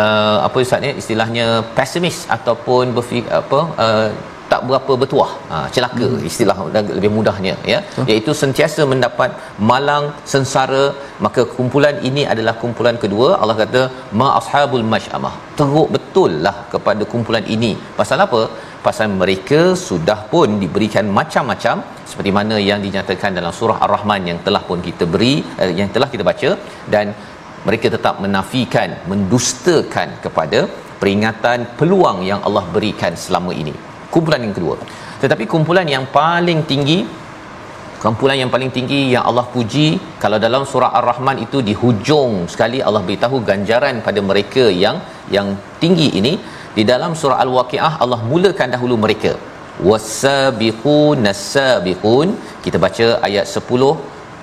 uh, 0.00 0.38
apa 0.46 0.56
ustaz 0.66 0.86
istilahnya 1.02 1.46
pesimis 1.78 2.18
ataupun 2.36 2.94
berfik, 2.96 3.26
apa 3.40 3.60
uh, 3.84 4.08
tak 4.52 4.62
berapa 4.68 4.92
bertuah. 5.00 5.32
Ha, 5.50 5.56
celaka 5.74 6.06
hmm. 6.06 6.28
istilah 6.30 6.56
lebih 6.96 7.10
mudahnya 7.16 7.54
ya. 7.72 7.78
Hmm. 7.96 8.06
iaitu 8.10 8.32
sentiasa 8.40 8.82
mendapat 8.92 9.30
malang 9.70 10.04
sengsara. 10.32 10.84
Maka 11.24 11.42
kumpulan 11.56 11.96
ini 12.08 12.24
adalah 12.32 12.54
kumpulan 12.62 12.98
kedua. 13.04 13.28
Allah 13.40 13.56
kata 13.62 13.82
ma 14.20 14.28
ashabul 14.40 14.86
mash'amah. 14.94 15.34
Teruk 15.60 15.88
betul 15.96 16.32
lah 16.46 16.56
kepada 16.74 17.04
kumpulan 17.12 17.46
ini. 17.56 17.72
Pasal 18.00 18.26
apa 18.26 18.40
pasal 18.86 19.06
mereka 19.22 19.60
sudah 19.88 20.18
pun 20.32 20.56
diberikan 20.62 21.06
macam-macam 21.18 21.76
seperti 22.10 22.30
mana 22.38 22.56
yang 22.68 22.80
dinyatakan 22.86 23.36
dalam 23.38 23.52
surah 23.58 23.78
ar-rahman 23.84 24.22
yang 24.30 24.38
telah 24.46 24.62
pun 24.68 24.80
kita 24.88 25.04
beri 25.14 25.34
eh, 25.62 25.72
yang 25.80 25.90
telah 25.94 26.08
kita 26.14 26.24
baca 26.30 26.50
dan 26.94 27.06
mereka 27.68 27.86
tetap 27.96 28.14
menafikan 28.24 28.90
mendustakan 29.10 30.08
kepada 30.24 30.60
peringatan 31.00 31.58
peluang 31.78 32.18
yang 32.30 32.40
Allah 32.48 32.64
berikan 32.76 33.12
selama 33.24 33.52
ini. 33.62 33.74
Kumpulan 34.14 34.40
yang 34.46 34.54
kedua. 34.58 34.76
Tetapi 35.22 35.44
kumpulan 35.52 35.86
yang 35.94 36.04
paling 36.20 36.60
tinggi 36.70 37.00
kumpulan 38.02 38.36
yang 38.40 38.50
paling 38.54 38.70
tinggi 38.76 39.00
yang 39.12 39.24
Allah 39.28 39.44
puji 39.54 39.86
kalau 40.22 40.38
dalam 40.44 40.62
surah 40.70 40.90
ar-rahman 40.98 41.36
itu 41.44 41.58
di 41.68 41.74
hujung 41.80 42.32
sekali 42.52 42.78
Allah 42.86 43.02
beritahu 43.08 43.38
ganjaran 43.50 44.00
pada 44.06 44.20
mereka 44.30 44.64
yang 44.84 44.96
yang 45.36 45.48
tinggi 45.82 46.08
ini 46.20 46.32
di 46.76 46.82
dalam 46.90 47.12
surah 47.20 47.38
al-waqiah 47.44 47.92
Allah 48.04 48.20
mulakan 48.32 48.70
dahulu 48.74 48.96
mereka. 49.04 49.32
Wasabiqun 49.88 51.18
nasabiqun 51.26 52.28
kita 52.64 52.78
baca 52.84 53.06
ayat 53.28 53.46
10 53.48 53.92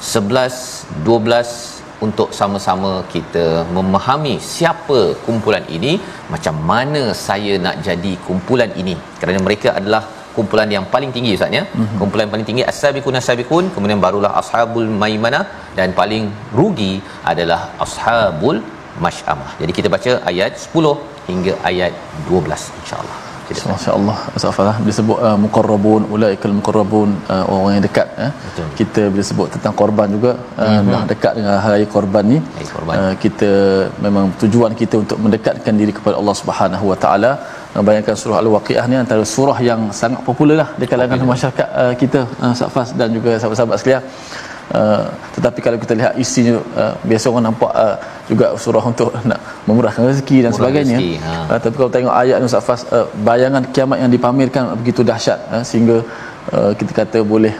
11 0.01 1.07
12 1.07 1.77
untuk 2.05 2.29
sama-sama 2.39 2.91
kita 3.13 3.45
memahami 3.77 4.35
siapa 4.53 4.99
kumpulan 5.25 5.65
ini 5.77 5.93
macam 6.33 6.55
mana 6.71 7.01
saya 7.27 7.53
nak 7.65 7.77
jadi 7.87 8.13
kumpulan 8.27 8.71
ini. 8.81 8.95
Kerana 9.21 9.39
mereka 9.47 9.69
adalah 9.79 10.03
kumpulan 10.35 10.69
yang 10.75 10.85
paling 10.93 11.11
tinggi 11.15 11.31
ustaz 11.37 11.57
ya? 11.57 11.63
Mm-hmm. 11.65 11.97
kumpulan 11.99 12.27
paling 12.33 12.47
tinggi 12.49 12.63
as-sabiqun 12.71 13.17
as-sabiqun. 13.19 13.65
Kemudian 13.75 14.01
barulah 14.05 14.33
ashabul 14.41 14.89
maimanah. 15.03 15.43
Dan 15.77 15.89
paling 15.99 16.25
rugi 16.59 16.93
adalah 17.31 17.61
ashabul 17.85 18.59
masyamah 19.05 19.51
jadi 19.61 19.71
kita 19.79 19.87
baca 19.95 20.11
ayat 20.33 20.53
10 20.65 21.31
hingga 21.31 21.55
ayat 21.71 21.93
12 22.27 22.69
insyaallah 22.81 23.17
Masya-Allah 23.47 24.17
Ustaz 24.37 24.79
bila 24.83 24.93
sebut 24.99 25.19
uh, 25.27 25.37
muqarrabun 25.43 26.01
ulaikal 26.15 26.53
muqarrabun 26.57 27.09
uh, 27.33 27.43
orang 27.51 27.73
yang 27.75 27.85
dekat 27.87 28.07
eh. 28.25 28.31
kita 28.79 29.01
bila 29.13 29.23
sebut 29.29 29.47
tentang 29.55 29.73
korban 29.81 30.07
juga 30.15 30.31
uh, 30.35 30.67
mm-hmm. 30.67 30.91
dah 30.93 31.03
dekat 31.11 31.33
dengan 31.37 31.55
hari 31.65 31.85
korban 31.95 32.23
ni 32.31 32.37
hari 32.57 32.67
korban. 32.75 32.95
Uh, 33.01 33.13
kita 33.23 33.51
memang 34.05 34.25
tujuan 34.41 34.73
kita 34.81 34.95
untuk 35.03 35.17
mendekatkan 35.25 35.73
diri 35.81 35.93
kepada 35.99 36.15
Allah 36.21 36.35
Subhanahu 36.41 36.85
Wa 36.91 36.97
Taala 37.03 37.31
uh, 37.75 37.83
bayangkan 37.89 38.17
surah 38.23 38.39
al-waqiah 38.43 38.85
ni 38.91 38.97
antara 39.03 39.23
surah 39.35 39.57
yang 39.69 39.81
sangat 40.01 40.21
popular 40.29 40.57
lah 40.63 40.69
di 40.81 40.85
kalangan 40.91 41.17
popular. 41.17 41.33
masyarakat 41.33 41.67
uh, 41.83 41.93
kita 42.01 42.19
uh, 42.43 42.53
Safas 42.61 42.91
dan 42.99 43.09
juga 43.17 43.31
sahabat-sahabat 43.39 43.79
sekalian 43.79 44.03
Uh, 44.67 45.07
tetapi 45.35 45.59
kalau 45.65 45.77
kita 45.83 45.93
lihat 45.99 46.13
isinya 46.23 46.59
uh, 46.81 46.93
biasa 47.09 47.25
orang 47.31 47.45
nampak 47.47 47.71
uh, 47.83 47.95
juga 48.27 48.51
surah 48.63 48.83
untuk 48.91 49.15
nak 49.29 49.39
memurahkan 49.67 50.03
rezeki 50.11 50.37
dan 50.43 50.51
Murah 50.51 50.59
sebagainya 50.59 50.97
rezeki, 50.99 51.13
ha. 51.23 51.33
uh, 51.51 51.59
tapi 51.63 51.75
kalau 51.79 51.91
tengok 51.95 52.15
ayat 52.21 52.37
ni 52.43 52.45
Ustaz 52.51 52.83
uh, 52.97 53.07
bayangan 53.27 53.63
kiamat 53.75 53.97
yang 54.03 54.11
dipamerkan 54.15 54.75
begitu 54.81 55.07
dahsyat 55.07 55.39
uh, 55.55 55.63
sehingga 55.69 55.97
uh, 56.51 56.71
kita 56.79 56.91
kata 56.99 57.19
boleh 57.31 57.53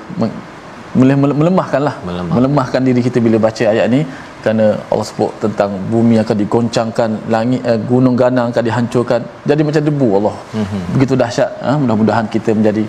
boleh 1.00 1.16
melemahkanlah 1.40 1.96
Melemah. 2.10 2.36
melemahkan 2.38 2.82
diri 2.88 3.02
kita 3.08 3.24
bila 3.26 3.38
baca 3.48 3.64
ayat 3.74 3.88
ni 3.96 4.02
kerana 4.44 4.66
Allah 4.92 5.08
sebut 5.10 5.32
tentang 5.44 5.72
bumi 5.92 6.16
akan 6.24 6.38
digoncangkan 6.44 7.10
langit 7.36 7.62
uh, 7.72 7.80
gunung 7.92 8.16
ganang 8.22 8.52
akan 8.52 8.64
dihancurkan 8.70 9.22
jadi 9.50 9.62
macam 9.68 9.84
debu 9.90 10.10
Allah 10.20 10.36
mm-hmm. 10.60 10.84
begitu 10.96 11.14
dahsyat 11.24 11.52
uh, 11.68 11.78
mudah-mudahan 11.84 12.28
kita 12.36 12.52
menjadi 12.60 12.84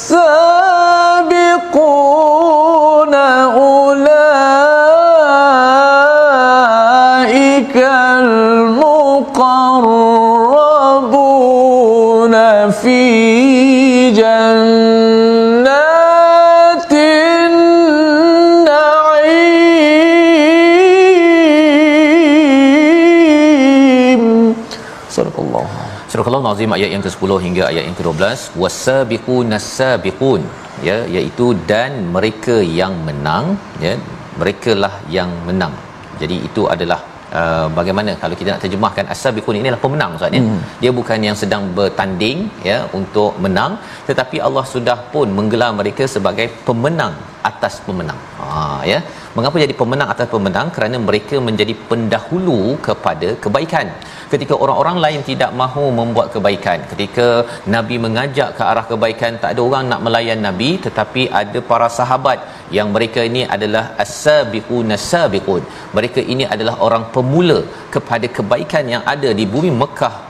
Surah 26.39 26.51
Al-Azim 26.51 26.73
ayat 26.75 26.89
yang 26.93 27.01
ke-10 27.05 27.31
hingga 27.45 27.63
ayat 27.69 27.83
yang 27.87 27.95
ke-12 27.99 28.41
wasabiqun 28.61 29.45
nasabiqun 29.53 30.41
ya 30.87 30.95
iaitu 31.15 31.47
dan 31.71 31.91
mereka 32.15 32.55
yang 32.79 32.93
menang 33.07 33.45
ya 33.85 33.93
merekalah 34.39 34.93
yang 35.15 35.31
menang 35.47 35.75
jadi 36.23 36.37
itu 36.49 36.63
adalah 36.75 37.01
Uh, 37.39 37.65
bagaimana 37.77 38.11
kalau 38.21 38.35
kita 38.37 38.49
nak 38.51 38.61
terjemahkan 38.63 39.05
as-sabiqun 39.13 39.55
ini 39.57 39.65
adalah 39.69 39.81
pemenang 39.83 40.11
Ustaz 40.17 40.35
ya. 40.37 40.39
Hmm. 40.45 40.61
Dia 40.81 40.91
bukan 40.99 41.19
yang 41.27 41.35
sedang 41.41 41.63
bertanding 41.77 42.37
ya 42.69 42.77
untuk 42.99 43.37
menang 43.45 43.71
tetapi 44.07 44.37
Allah 44.47 44.63
sudah 44.71 44.97
pun 45.13 45.27
menggelar 45.37 45.69
mereka 45.79 46.05
sebagai 46.15 46.47
pemenang 46.67 47.13
atas 47.49 47.75
pemenang. 47.87 48.19
Ha 48.39 48.81
ya. 48.91 48.99
Mengapa 49.37 49.61
jadi 49.65 49.75
pemenang 49.81 50.09
atas 50.13 50.27
pemenang? 50.33 50.69
Kerana 50.77 50.97
mereka 51.09 51.37
menjadi 51.49 51.75
pendahulu 51.91 52.61
kepada 52.87 53.29
kebaikan 53.45 53.87
ketika 54.33 54.53
orang-orang 54.63 54.97
lain 55.05 55.21
tidak 55.29 55.51
mahu 55.61 55.85
membuat 55.99 56.27
kebaikan. 56.35 56.79
Ketika 56.91 57.27
nabi 57.75 57.97
mengajak 58.05 58.49
ke 58.57 58.63
arah 58.71 58.85
kebaikan 58.91 59.41
tak 59.41 59.51
ada 59.55 59.61
orang 59.67 59.85
nak 59.91 60.01
melayan 60.05 60.41
nabi 60.47 60.69
tetapi 60.85 61.23
ada 61.41 61.59
para 61.71 61.89
sahabat 61.99 62.39
yang 62.77 62.89
mereka 62.95 63.21
ini 63.29 63.43
adalah 63.55 63.85
as-sabiqun 64.03 64.93
as-sabiqun 64.97 65.61
mereka 65.97 66.21
ini 66.33 66.45
adalah 66.55 66.75
orang 66.87 67.05
pemula 67.15 67.59
kepada 67.95 68.29
kebaikan 68.37 68.85
yang 68.95 69.03
ada 69.13 69.29
di 69.39 69.45
bumi 69.53 69.71
Mekah 69.81 70.28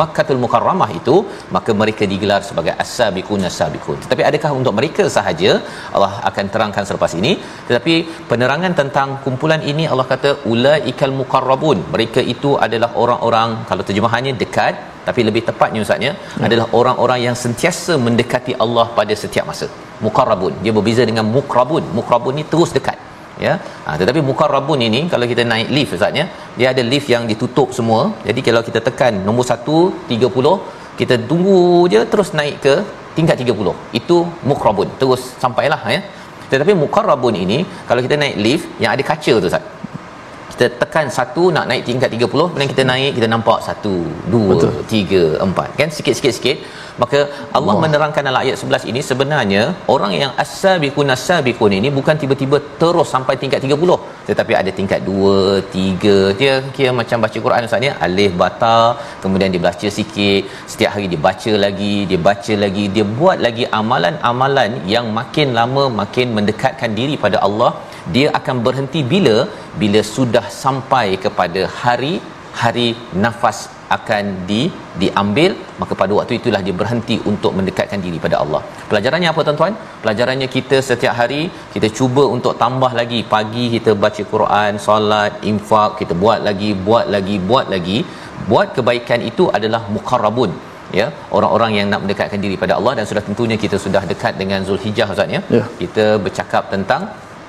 Makkatul 0.00 0.40
Mukarramah 0.44 0.88
itu 1.00 1.16
maka 1.56 1.70
mereka 1.82 2.04
digelar 2.12 2.40
sebagai 2.48 2.72
as-sabiqun 2.82 3.46
as-sabiqun 3.50 3.98
tetapi 4.04 4.22
adakah 4.30 4.50
untuk 4.58 4.74
mereka 4.78 5.04
sahaja 5.16 5.52
Allah 5.96 6.12
akan 6.30 6.46
terangkan 6.54 6.84
selepas 6.88 7.12
ini? 7.20 7.32
Tetapi 7.68 7.94
penerangan 8.30 8.74
tentang 8.80 9.08
kumpulan 9.24 9.62
ini 9.72 9.86
Allah 9.92 10.06
kata 10.12 10.30
ulaikal 10.52 11.14
muqarrabun 11.20 11.78
mereka 11.94 12.20
itu 12.34 12.52
adalah 12.66 12.90
orang-orang 13.04 13.50
kalau 13.70 13.84
terjemahannya 13.88 14.34
dekat. 14.44 14.76
Tapi 15.08 15.20
lebih 15.26 15.42
tepatnya 15.48 15.80
ustaznya 15.84 16.12
hmm. 16.18 16.44
adalah 16.46 16.64
orang-orang 16.78 17.20
yang 17.26 17.36
sentiasa 17.42 17.94
mendekati 18.06 18.52
Allah 18.64 18.86
pada 18.96 19.14
setiap 19.22 19.44
masa. 19.50 19.66
Muqarrabun 20.04 20.54
dia 20.62 20.72
berbeza 20.78 21.02
dengan 21.10 21.26
muqrabun 21.36 21.84
muqrabun 21.98 22.34
ni 22.38 22.44
terus 22.52 22.72
dekat 22.76 22.98
ya? 23.46 23.54
Ha, 23.86 23.96
tetapi 24.00 24.20
muqarrabun 24.28 24.80
ini 24.88 25.00
kalau 25.12 25.26
kita 25.32 25.42
naik 25.52 25.68
lift 25.76 25.96
ustaznya 25.96 26.24
dia 26.58 26.68
ada 26.72 26.82
lift 26.92 27.08
yang 27.14 27.24
ditutup 27.30 27.70
semua. 27.78 28.00
Jadi 28.28 28.40
kalau 28.48 28.62
kita 28.68 28.82
tekan 28.88 29.14
nombor 29.28 29.46
1 29.54 30.10
30 30.12 30.98
kita 31.00 31.14
tunggu 31.30 31.60
je 31.92 32.00
terus 32.12 32.30
naik 32.40 32.56
ke 32.66 32.74
tingkat 33.16 33.36
30 33.44 33.98
itu 34.00 34.16
muqrabun 34.50 34.88
terus 35.00 35.22
sampailah 35.44 35.80
ya. 35.96 36.00
Tetapi 36.50 36.72
muqarrabun 36.82 37.36
ini 37.44 37.58
kalau 37.88 38.00
kita 38.06 38.16
naik 38.22 38.36
lift 38.46 38.66
yang 38.82 38.90
ada 38.94 39.02
kaca 39.10 39.34
tu 39.42 39.48
ustaz 39.50 39.64
kita 40.56 40.66
tekan 40.80 41.06
satu 41.16 41.42
nak 41.54 41.64
naik 41.70 41.82
tingkat 41.88 42.10
30 42.16 42.44
kemudian 42.50 42.70
kita 42.72 42.82
naik 42.90 43.10
kita 43.16 43.26
nampak 43.32 43.58
satu 43.66 43.94
dua 44.34 44.52
Betul. 44.52 44.70
tiga 44.92 45.22
empat. 45.46 45.68
Kan? 45.78 45.88
Sikit-sikit 45.96 46.32
sikit. 46.36 46.58
Maka 47.02 47.18
Allah 47.58 47.72
Allah. 47.72 47.82
menerangkan 47.82 48.22
dalam 48.28 48.40
ayat 48.44 48.56
11 48.68 48.88
ini 48.90 49.00
sebenarnya 49.08 49.62
orang 49.94 50.12
yang 50.20 50.32
as-sabiqun 50.42 51.12
as-sabiqun 51.14 51.72
ini 51.78 51.88
bukan 51.98 52.16
tiba-tiba 52.22 52.58
terus 52.82 53.08
sampai 53.14 53.34
tingkat 53.42 53.60
30 53.68 53.98
tetapi 54.28 54.52
ada 54.60 54.70
tingkat 54.78 55.00
2 55.08 55.34
3 55.74 56.14
dia 56.40 56.54
kira 56.76 56.92
macam 57.00 57.20
baca 57.24 57.38
Quran 57.46 57.68
ustaz 57.68 57.84
ni 57.84 57.90
alif 58.06 58.32
bata 58.44 58.76
kemudian 59.24 59.52
dia 59.56 59.62
baca 59.68 59.90
sikit. 59.98 60.42
Setiap 60.72 60.90
hari 60.96 61.08
dia 61.12 61.20
baca 61.28 61.52
lagi 61.66 61.96
dia 62.12 62.20
baca 62.30 62.56
lagi. 62.64 62.86
Dia 62.96 63.04
buat 63.20 63.38
lagi 63.48 63.66
amalan-amalan 63.80 64.72
yang 64.94 65.08
makin 65.20 65.50
lama 65.60 65.84
makin 66.00 66.32
mendekatkan 66.38 66.92
diri 67.00 67.16
pada 67.26 67.40
Allah 67.48 67.72
dia 68.14 68.26
akan 68.38 68.56
berhenti 68.66 69.00
bila 69.12 69.36
bila 69.82 70.00
sudah 70.16 70.44
sampai 70.62 71.06
kepada 71.24 71.62
hari 71.82 72.14
hari 72.60 72.88
nafas 73.24 73.58
akan 73.96 74.24
di 74.48 74.60
diambil 75.00 75.50
maka 75.80 75.92
pada 76.00 76.12
waktu 76.18 76.34
itulah 76.38 76.60
dia 76.66 76.74
berhenti 76.80 77.16
untuk 77.30 77.52
mendekatkan 77.58 78.00
diri 78.04 78.18
pada 78.24 78.36
Allah. 78.42 78.60
Pelajarannya 78.90 79.28
apa 79.32 79.40
tuan-tuan? 79.46 79.74
Pelajarannya 80.04 80.48
kita 80.56 80.78
setiap 80.88 81.14
hari 81.20 81.42
kita 81.74 81.90
cuba 81.98 82.24
untuk 82.36 82.54
tambah 82.62 82.92
lagi 83.00 83.20
pagi 83.34 83.66
kita 83.74 83.92
baca 84.04 84.22
Quran, 84.32 84.72
solat, 84.86 85.34
infak, 85.52 85.90
kita 86.00 86.16
buat 86.22 86.40
lagi, 86.48 86.70
buat 86.88 87.08
lagi, 87.16 87.36
buat 87.50 87.68
lagi. 87.74 87.98
Buat 88.50 88.68
kebaikan 88.78 89.20
itu 89.30 89.44
adalah 89.58 89.82
muqarrabun 89.94 90.50
ya 90.98 91.06
orang-orang 91.36 91.70
yang 91.76 91.86
nak 91.92 92.00
mendekatkan 92.02 92.40
diri 92.44 92.56
pada 92.64 92.74
Allah 92.78 92.92
dan 92.98 93.04
sudah 93.10 93.22
tentunya 93.28 93.56
kita 93.64 93.76
sudah 93.84 94.02
dekat 94.10 94.34
dengan 94.42 94.60
Zulhijjah 94.68 95.08
ustaz 95.14 95.36
ya. 95.36 95.40
ya. 95.58 95.64
Kita 95.80 96.04
bercakap 96.24 96.64
tentang 96.74 97.02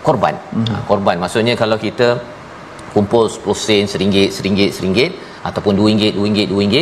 korban. 0.07 0.35
Mm-hmm. 0.35 0.75
Ha, 0.75 0.83
korban. 0.89 1.15
Maksudnya 1.23 1.53
kalau 1.61 1.77
kita 1.85 2.07
kumpul 2.93 3.25
10 3.29 3.65
sen, 3.65 3.83
seringgit, 3.93 4.29
seringgit, 4.37 4.71
seringgit 4.77 5.11
ataupun 5.47 5.73
RM2, 5.83 6.03
RM2, 6.17 6.39
RM2 6.51 6.75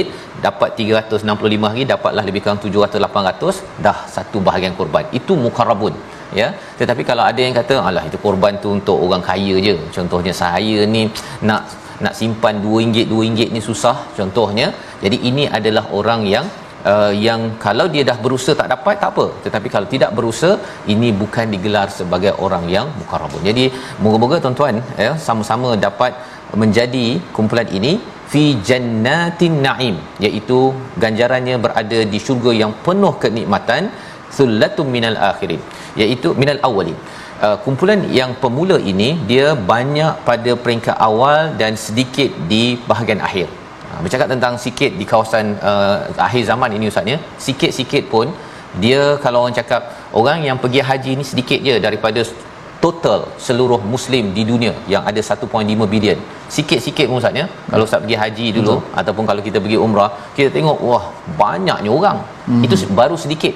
dapat 0.46 0.70
365 0.80 1.70
hari 1.72 1.84
dapatlah 1.94 2.24
lebih 2.28 2.42
kurang 2.44 2.60
700 2.66 3.02
800 3.08 3.84
dah 3.86 3.98
satu 4.16 4.38
bahagian 4.48 4.74
korban. 4.80 5.06
Itu 5.20 5.34
mukarrabun 5.46 5.94
ya. 6.42 6.48
Tetapi 6.80 7.02
kalau 7.10 7.24
ada 7.30 7.42
yang 7.46 7.56
kata 7.60 7.76
alah 7.88 8.04
itu 8.10 8.18
korban 8.26 8.54
tu 8.64 8.70
untuk 8.78 8.98
orang 9.06 9.24
kaya 9.30 9.56
je. 9.68 9.76
Contohnya 9.98 10.34
saya 10.44 10.80
ni 10.96 11.04
nak 11.50 11.64
nak 12.04 12.14
simpan 12.20 12.56
RM2 12.64 13.12
RM2 13.12 13.42
ni 13.56 13.62
susah 13.70 13.98
contohnya. 14.20 14.68
Jadi 15.04 15.18
ini 15.30 15.44
adalah 15.58 15.86
orang 16.00 16.24
yang 16.36 16.46
uh, 16.92 17.12
yang 17.28 17.42
kalau 17.66 17.86
dia 17.94 18.04
dah 18.10 18.18
berusaha 18.26 18.56
tak 18.62 18.70
dapat 18.74 18.96
tak 19.04 19.12
apa. 19.14 19.26
Tetapi 19.46 19.68
kalau 19.76 19.88
tidak 19.94 20.12
berusaha 20.18 20.56
ini 20.94 21.10
bukan 21.22 21.46
digelar 21.56 21.88
sebagai 22.00 22.34
orang 22.46 22.66
yang 22.76 22.88
mukarrabun. 23.00 23.44
Jadi 23.50 23.66
moga-moga 24.06 24.38
tuan-tuan 24.46 24.78
ya 25.06 25.14
sama-sama 25.28 25.72
dapat 25.88 26.14
menjadi 26.62 27.06
kumpulan 27.36 27.70
ini 27.78 27.94
fi 28.32 28.44
jannatin 28.70 29.56
naim 29.66 29.96
iaitu 30.26 30.60
ganjarannya 31.04 31.56
berada 31.66 32.00
di 32.14 32.20
syurga 32.26 32.52
yang 32.62 32.72
penuh 32.86 33.14
kenikmatan 33.24 33.84
sullatum 34.38 34.88
minal 34.96 35.18
akhirin 35.30 35.62
iaitu 36.02 36.32
minal 36.42 36.62
awwalin. 36.70 36.98
Uh, 37.46 37.58
kumpulan 37.64 38.00
yang 38.18 38.32
pemula 38.42 38.78
ini 38.92 39.10
dia 39.30 39.48
banyak 39.72 40.14
pada 40.28 40.52
peringkat 40.64 40.98
awal 41.10 41.42
dan 41.62 41.74
sedikit 41.86 42.32
di 42.52 42.64
bahagian 42.90 43.22
akhir 43.28 43.48
bercakap 44.04 44.28
tentang 44.34 44.54
sikit 44.66 44.92
di 45.00 45.06
kawasan 45.12 45.46
uh, 45.70 45.98
akhir 46.28 46.44
zaman 46.52 46.70
ini 46.78 46.92
ustaznya 46.92 47.18
sikit-sikit 47.46 48.04
pun 48.14 48.28
dia 48.84 49.02
kalau 49.24 49.40
orang 49.44 49.56
cakap 49.60 49.82
orang 50.20 50.40
yang 50.48 50.58
pergi 50.64 50.82
haji 50.90 51.12
ni 51.20 51.26
sedikit 51.32 51.60
je 51.68 51.76
daripada 51.86 52.22
total 52.84 53.20
seluruh 53.46 53.80
muslim 53.94 54.26
di 54.38 54.44
dunia 54.50 54.74
yang 54.94 55.04
ada 55.10 55.22
1.5 55.36 55.92
bilion 55.94 56.20
sikit-sikit 56.56 57.06
pun 57.10 57.18
ustaznya 57.22 57.46
hmm. 57.48 57.70
kalau 57.72 57.84
ustaz 57.88 58.02
pergi 58.04 58.18
haji 58.24 58.48
dulu 58.58 58.76
hmm. 58.78 59.00
ataupun 59.02 59.24
kalau 59.30 59.42
kita 59.48 59.58
pergi 59.64 59.78
umrah 59.86 60.12
kita 60.38 60.50
tengok 60.58 60.80
wah 60.90 61.06
banyaknya 61.44 61.92
orang 62.00 62.20
hmm. 62.50 62.66
itu 62.68 62.76
baru 63.02 63.18
sedikit 63.26 63.56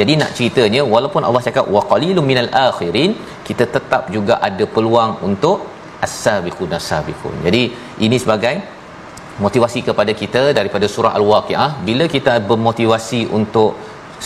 jadi 0.00 0.12
nak 0.20 0.30
ceritanya 0.38 0.82
walaupun 0.94 1.22
Allah 1.28 1.42
cakap 1.48 1.66
wa 1.74 1.82
qalilum 1.90 2.26
minal 2.30 2.50
akhirin 2.66 3.12
kita 3.48 3.64
tetap 3.76 4.02
juga 4.16 4.34
ada 4.48 4.64
peluang 4.74 5.12
untuk 5.28 5.58
as-sabiqun 6.06 6.70
as-sabiqun 6.78 7.34
jadi 7.46 7.62
ini 8.06 8.16
sebagai 8.24 8.54
motivasi 9.44 9.80
kepada 9.88 10.12
kita 10.20 10.42
daripada 10.58 10.86
surah 10.94 11.12
al-waqiah. 11.18 11.70
Bila 11.88 12.06
kita 12.14 12.34
bermotivasi 12.50 13.20
untuk 13.38 13.70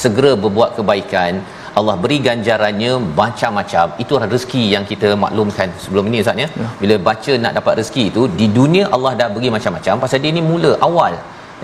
segera 0.03 0.33
berbuat 0.45 0.71
kebaikan 0.79 1.33
Allah 1.79 1.95
beri 2.03 2.17
ganjarannya 2.27 2.93
macam-macam. 3.21 3.87
Itu 4.03 4.21
rezeki 4.33 4.63
yang 4.75 4.85
kita 4.91 5.09
maklumkan 5.25 5.69
sebelum 5.83 6.05
ini 6.11 6.19
Ustaz 6.25 6.43
ya. 6.45 6.49
ya. 6.63 6.69
Bila 6.83 6.95
baca 7.09 7.33
nak 7.45 7.53
dapat 7.59 7.75
rezeki 7.81 8.05
itu 8.11 8.23
di 8.41 8.47
dunia 8.59 8.85
Allah 8.97 9.13
dah 9.21 9.29
beri 9.37 9.49
macam-macam. 9.57 10.03
Pasal 10.05 10.21
dia 10.25 10.33
ni 10.39 10.43
mula 10.51 10.73
awal 10.89 11.15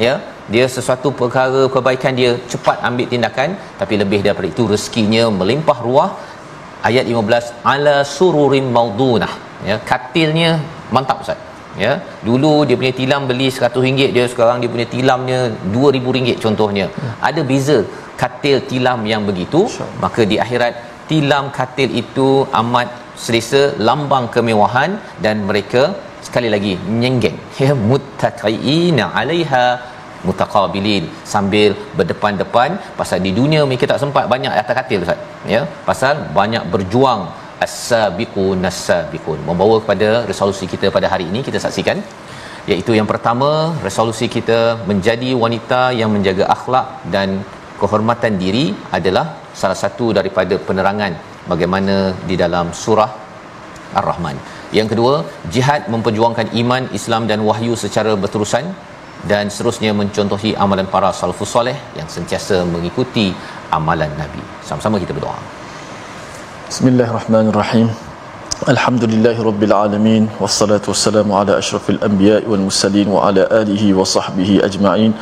ya. 0.06 0.14
Dia 0.52 0.64
sesuatu 0.76 1.08
perkara 1.20 1.62
kebaikan 1.74 2.12
dia 2.20 2.30
cepat 2.52 2.78
ambil 2.88 3.06
tindakan 3.12 3.50
tapi 3.80 3.94
lebih 4.02 4.20
daripada 4.26 4.48
itu 4.54 4.64
rezekinya 4.72 5.24
melimpah 5.40 5.78
ruah. 5.88 6.10
Ayat 6.88 7.04
15 7.12 7.68
ala 7.72 7.96
sururim 8.16 8.66
maudunah 8.76 9.32
ya 9.68 9.76
katilnya 9.90 10.50
mantap 10.94 11.18
Ustaz 11.24 11.38
ya 11.84 11.92
dulu 12.28 12.52
dia 12.68 12.76
punya 12.80 12.94
tilam 13.00 13.22
beli 13.30 13.48
RM100 13.56 14.12
dia 14.16 14.24
sekarang 14.32 14.56
dia 14.62 14.70
punya 14.74 14.86
tilamnya 14.94 15.40
RM2000 15.74 16.36
contohnya. 16.44 16.86
Ya. 17.02 17.12
ada 17.28 17.40
beza 17.50 17.78
katil 18.22 18.56
tilam 18.70 19.00
yang 19.12 19.22
begitu 19.30 19.60
maka 20.04 20.22
di 20.32 20.38
akhirat 20.44 20.74
tilam 21.10 21.44
katil 21.58 21.90
itu 22.02 22.28
amat 22.60 22.88
selesa 23.24 23.62
lambang 23.88 24.26
kemewahan 24.34 24.90
dan 25.24 25.36
mereka 25.50 25.82
sekali 26.26 26.48
lagi 26.54 26.72
nyenggeng 27.02 27.38
ya 27.62 27.72
muttaqina 27.90 29.06
'alaiha 29.14 29.64
mutaqabilin. 30.26 31.04
Sambil 31.32 31.70
berdepan-depan 31.98 32.70
pasal 33.00 33.18
di 33.26 33.30
dunia 33.40 33.60
mereka 33.68 33.86
tak 33.92 34.00
sempat 34.04 34.24
banyak 34.32 34.52
atas 34.62 34.74
katil 34.78 35.04
ustaz. 35.04 35.20
Ya 35.54 35.60
pasal 35.88 36.14
banyak 36.38 36.64
berjuang 36.72 37.20
as-sabiqun 37.66 38.58
as-sabiqun 38.70 39.38
membawa 39.48 39.76
kepada 39.82 40.08
resolusi 40.30 40.66
kita 40.72 40.88
pada 40.96 41.06
hari 41.12 41.26
ini 41.30 41.40
kita 41.48 41.60
saksikan 41.64 42.00
iaitu 42.70 42.92
yang 42.98 43.08
pertama 43.12 43.50
resolusi 43.86 44.26
kita 44.36 44.58
menjadi 44.90 45.30
wanita 45.42 45.80
yang 46.00 46.10
menjaga 46.16 46.44
akhlak 46.56 46.88
dan 47.14 47.28
kehormatan 47.80 48.34
diri 48.42 48.66
adalah 48.98 49.26
salah 49.60 49.78
satu 49.84 50.06
daripada 50.18 50.54
penerangan 50.68 51.12
bagaimana 51.52 51.96
di 52.28 52.36
dalam 52.42 52.68
surah 52.82 53.10
Ar-Rahman. 54.00 54.36
Yang 54.78 54.88
kedua, 54.92 55.14
jihad 55.54 55.82
memperjuangkan 55.94 56.52
iman, 56.62 56.82
Islam 56.98 57.24
dan 57.30 57.40
wahyu 57.48 57.72
secara 57.84 58.12
berterusan 58.22 58.64
dan 59.30 59.48
seterusnya 59.54 59.92
mencontohi 60.00 60.50
amalan 60.64 60.86
para 60.94 61.10
salafus 61.20 61.52
soleh 61.56 61.76
yang 61.98 62.08
sentiasa 62.16 62.58
mengikuti 62.74 63.32
amalan 63.78 64.12
Nabi. 64.20 64.42
Sama-sama 64.68 65.00
kita 65.04 65.16
berdoa. 65.16 65.57
بسم 66.70 66.88
الله 66.88 67.10
الرحمن 67.10 67.48
الرحيم 67.48 67.88
الحمد 68.68 69.04
لله 69.04 69.36
رب 69.42 69.62
العالمين 69.62 70.28
والصلاة 70.40 70.80
والسلام 70.88 71.32
على 71.32 71.58
أشرف 71.58 71.90
الأنبياء 71.90 72.42
والمرسلين 72.48 73.08
وعلى 73.08 73.48
آله 73.52 73.94
وصحبه 73.94 74.60
أجمعين 74.64 75.12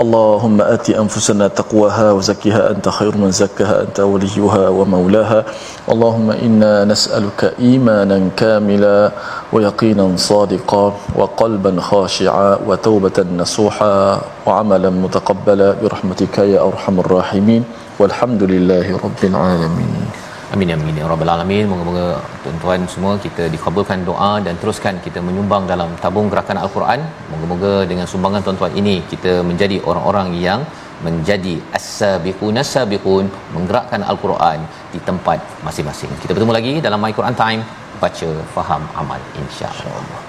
اللهم 0.00 0.60
آت 0.60 0.90
أنفسنا 0.90 1.48
تقواها 1.48 2.12
وزكها 2.12 2.70
أنت 2.70 2.88
خير 2.88 3.16
من 3.16 3.30
زكها 3.30 3.82
أنت 3.82 4.00
وليها 4.00 4.68
ومولاها 4.68 5.44
اللهم 5.88 6.30
إنا 6.30 6.84
نسألك 6.84 7.54
إيمانا 7.60 8.18
كاملا 8.36 9.12
ويقينا 9.52 10.06
صادقا 10.16 10.86
وقلبا 11.16 11.80
خاشعا 11.80 12.58
وتوبة 12.66 13.18
نصوحا 13.38 14.20
وعملا 14.46 14.90
متقبلا 14.90 15.68
برحمتك 15.82 16.38
يا 16.38 16.60
أرحم 16.68 17.00
الراحمين 17.00 17.62
والحمد 17.98 18.42
لله 18.42 18.86
رب 19.04 19.20
العالمين 19.24 20.27
Amin 20.54 20.70
amin 20.74 20.96
ya 21.00 21.06
rabbal 21.10 21.30
alamin. 21.32 21.64
Moga-moga 21.70 22.06
tuan-tuan 22.42 22.80
semua 22.92 23.12
kita 23.24 23.52
dikabulkan 23.54 24.00
doa 24.08 24.30
dan 24.46 24.54
teruskan 24.60 24.96
kita 25.06 25.20
menyumbang 25.26 25.64
dalam 25.72 25.90
tabung 26.02 26.28
gerakan 26.32 26.58
Al-Quran. 26.64 27.00
Moga-moga 27.32 27.72
dengan 27.90 28.06
sumbangan 28.12 28.40
tuan-tuan 28.46 28.72
ini 28.80 28.94
kita 29.12 29.32
menjadi 29.50 29.76
orang-orang 29.90 30.30
yang 30.46 30.62
menjadi 31.06 31.54
as-sabiqun 31.78 32.56
as-sabiqun 32.64 33.28
menggerakkan 33.56 34.00
Al-Quran 34.12 34.64
di 34.94 35.00
tempat 35.10 35.44
masing-masing. 35.68 36.16
Kita 36.24 36.32
bertemu 36.32 36.56
lagi 36.58 36.74
dalam 36.88 36.98
My 37.04 37.12
Quran 37.20 37.36
Time 37.42 37.60
baca 38.00 38.30
faham 38.56 38.82
amal 39.02 39.20
insya-Allah. 39.42 40.27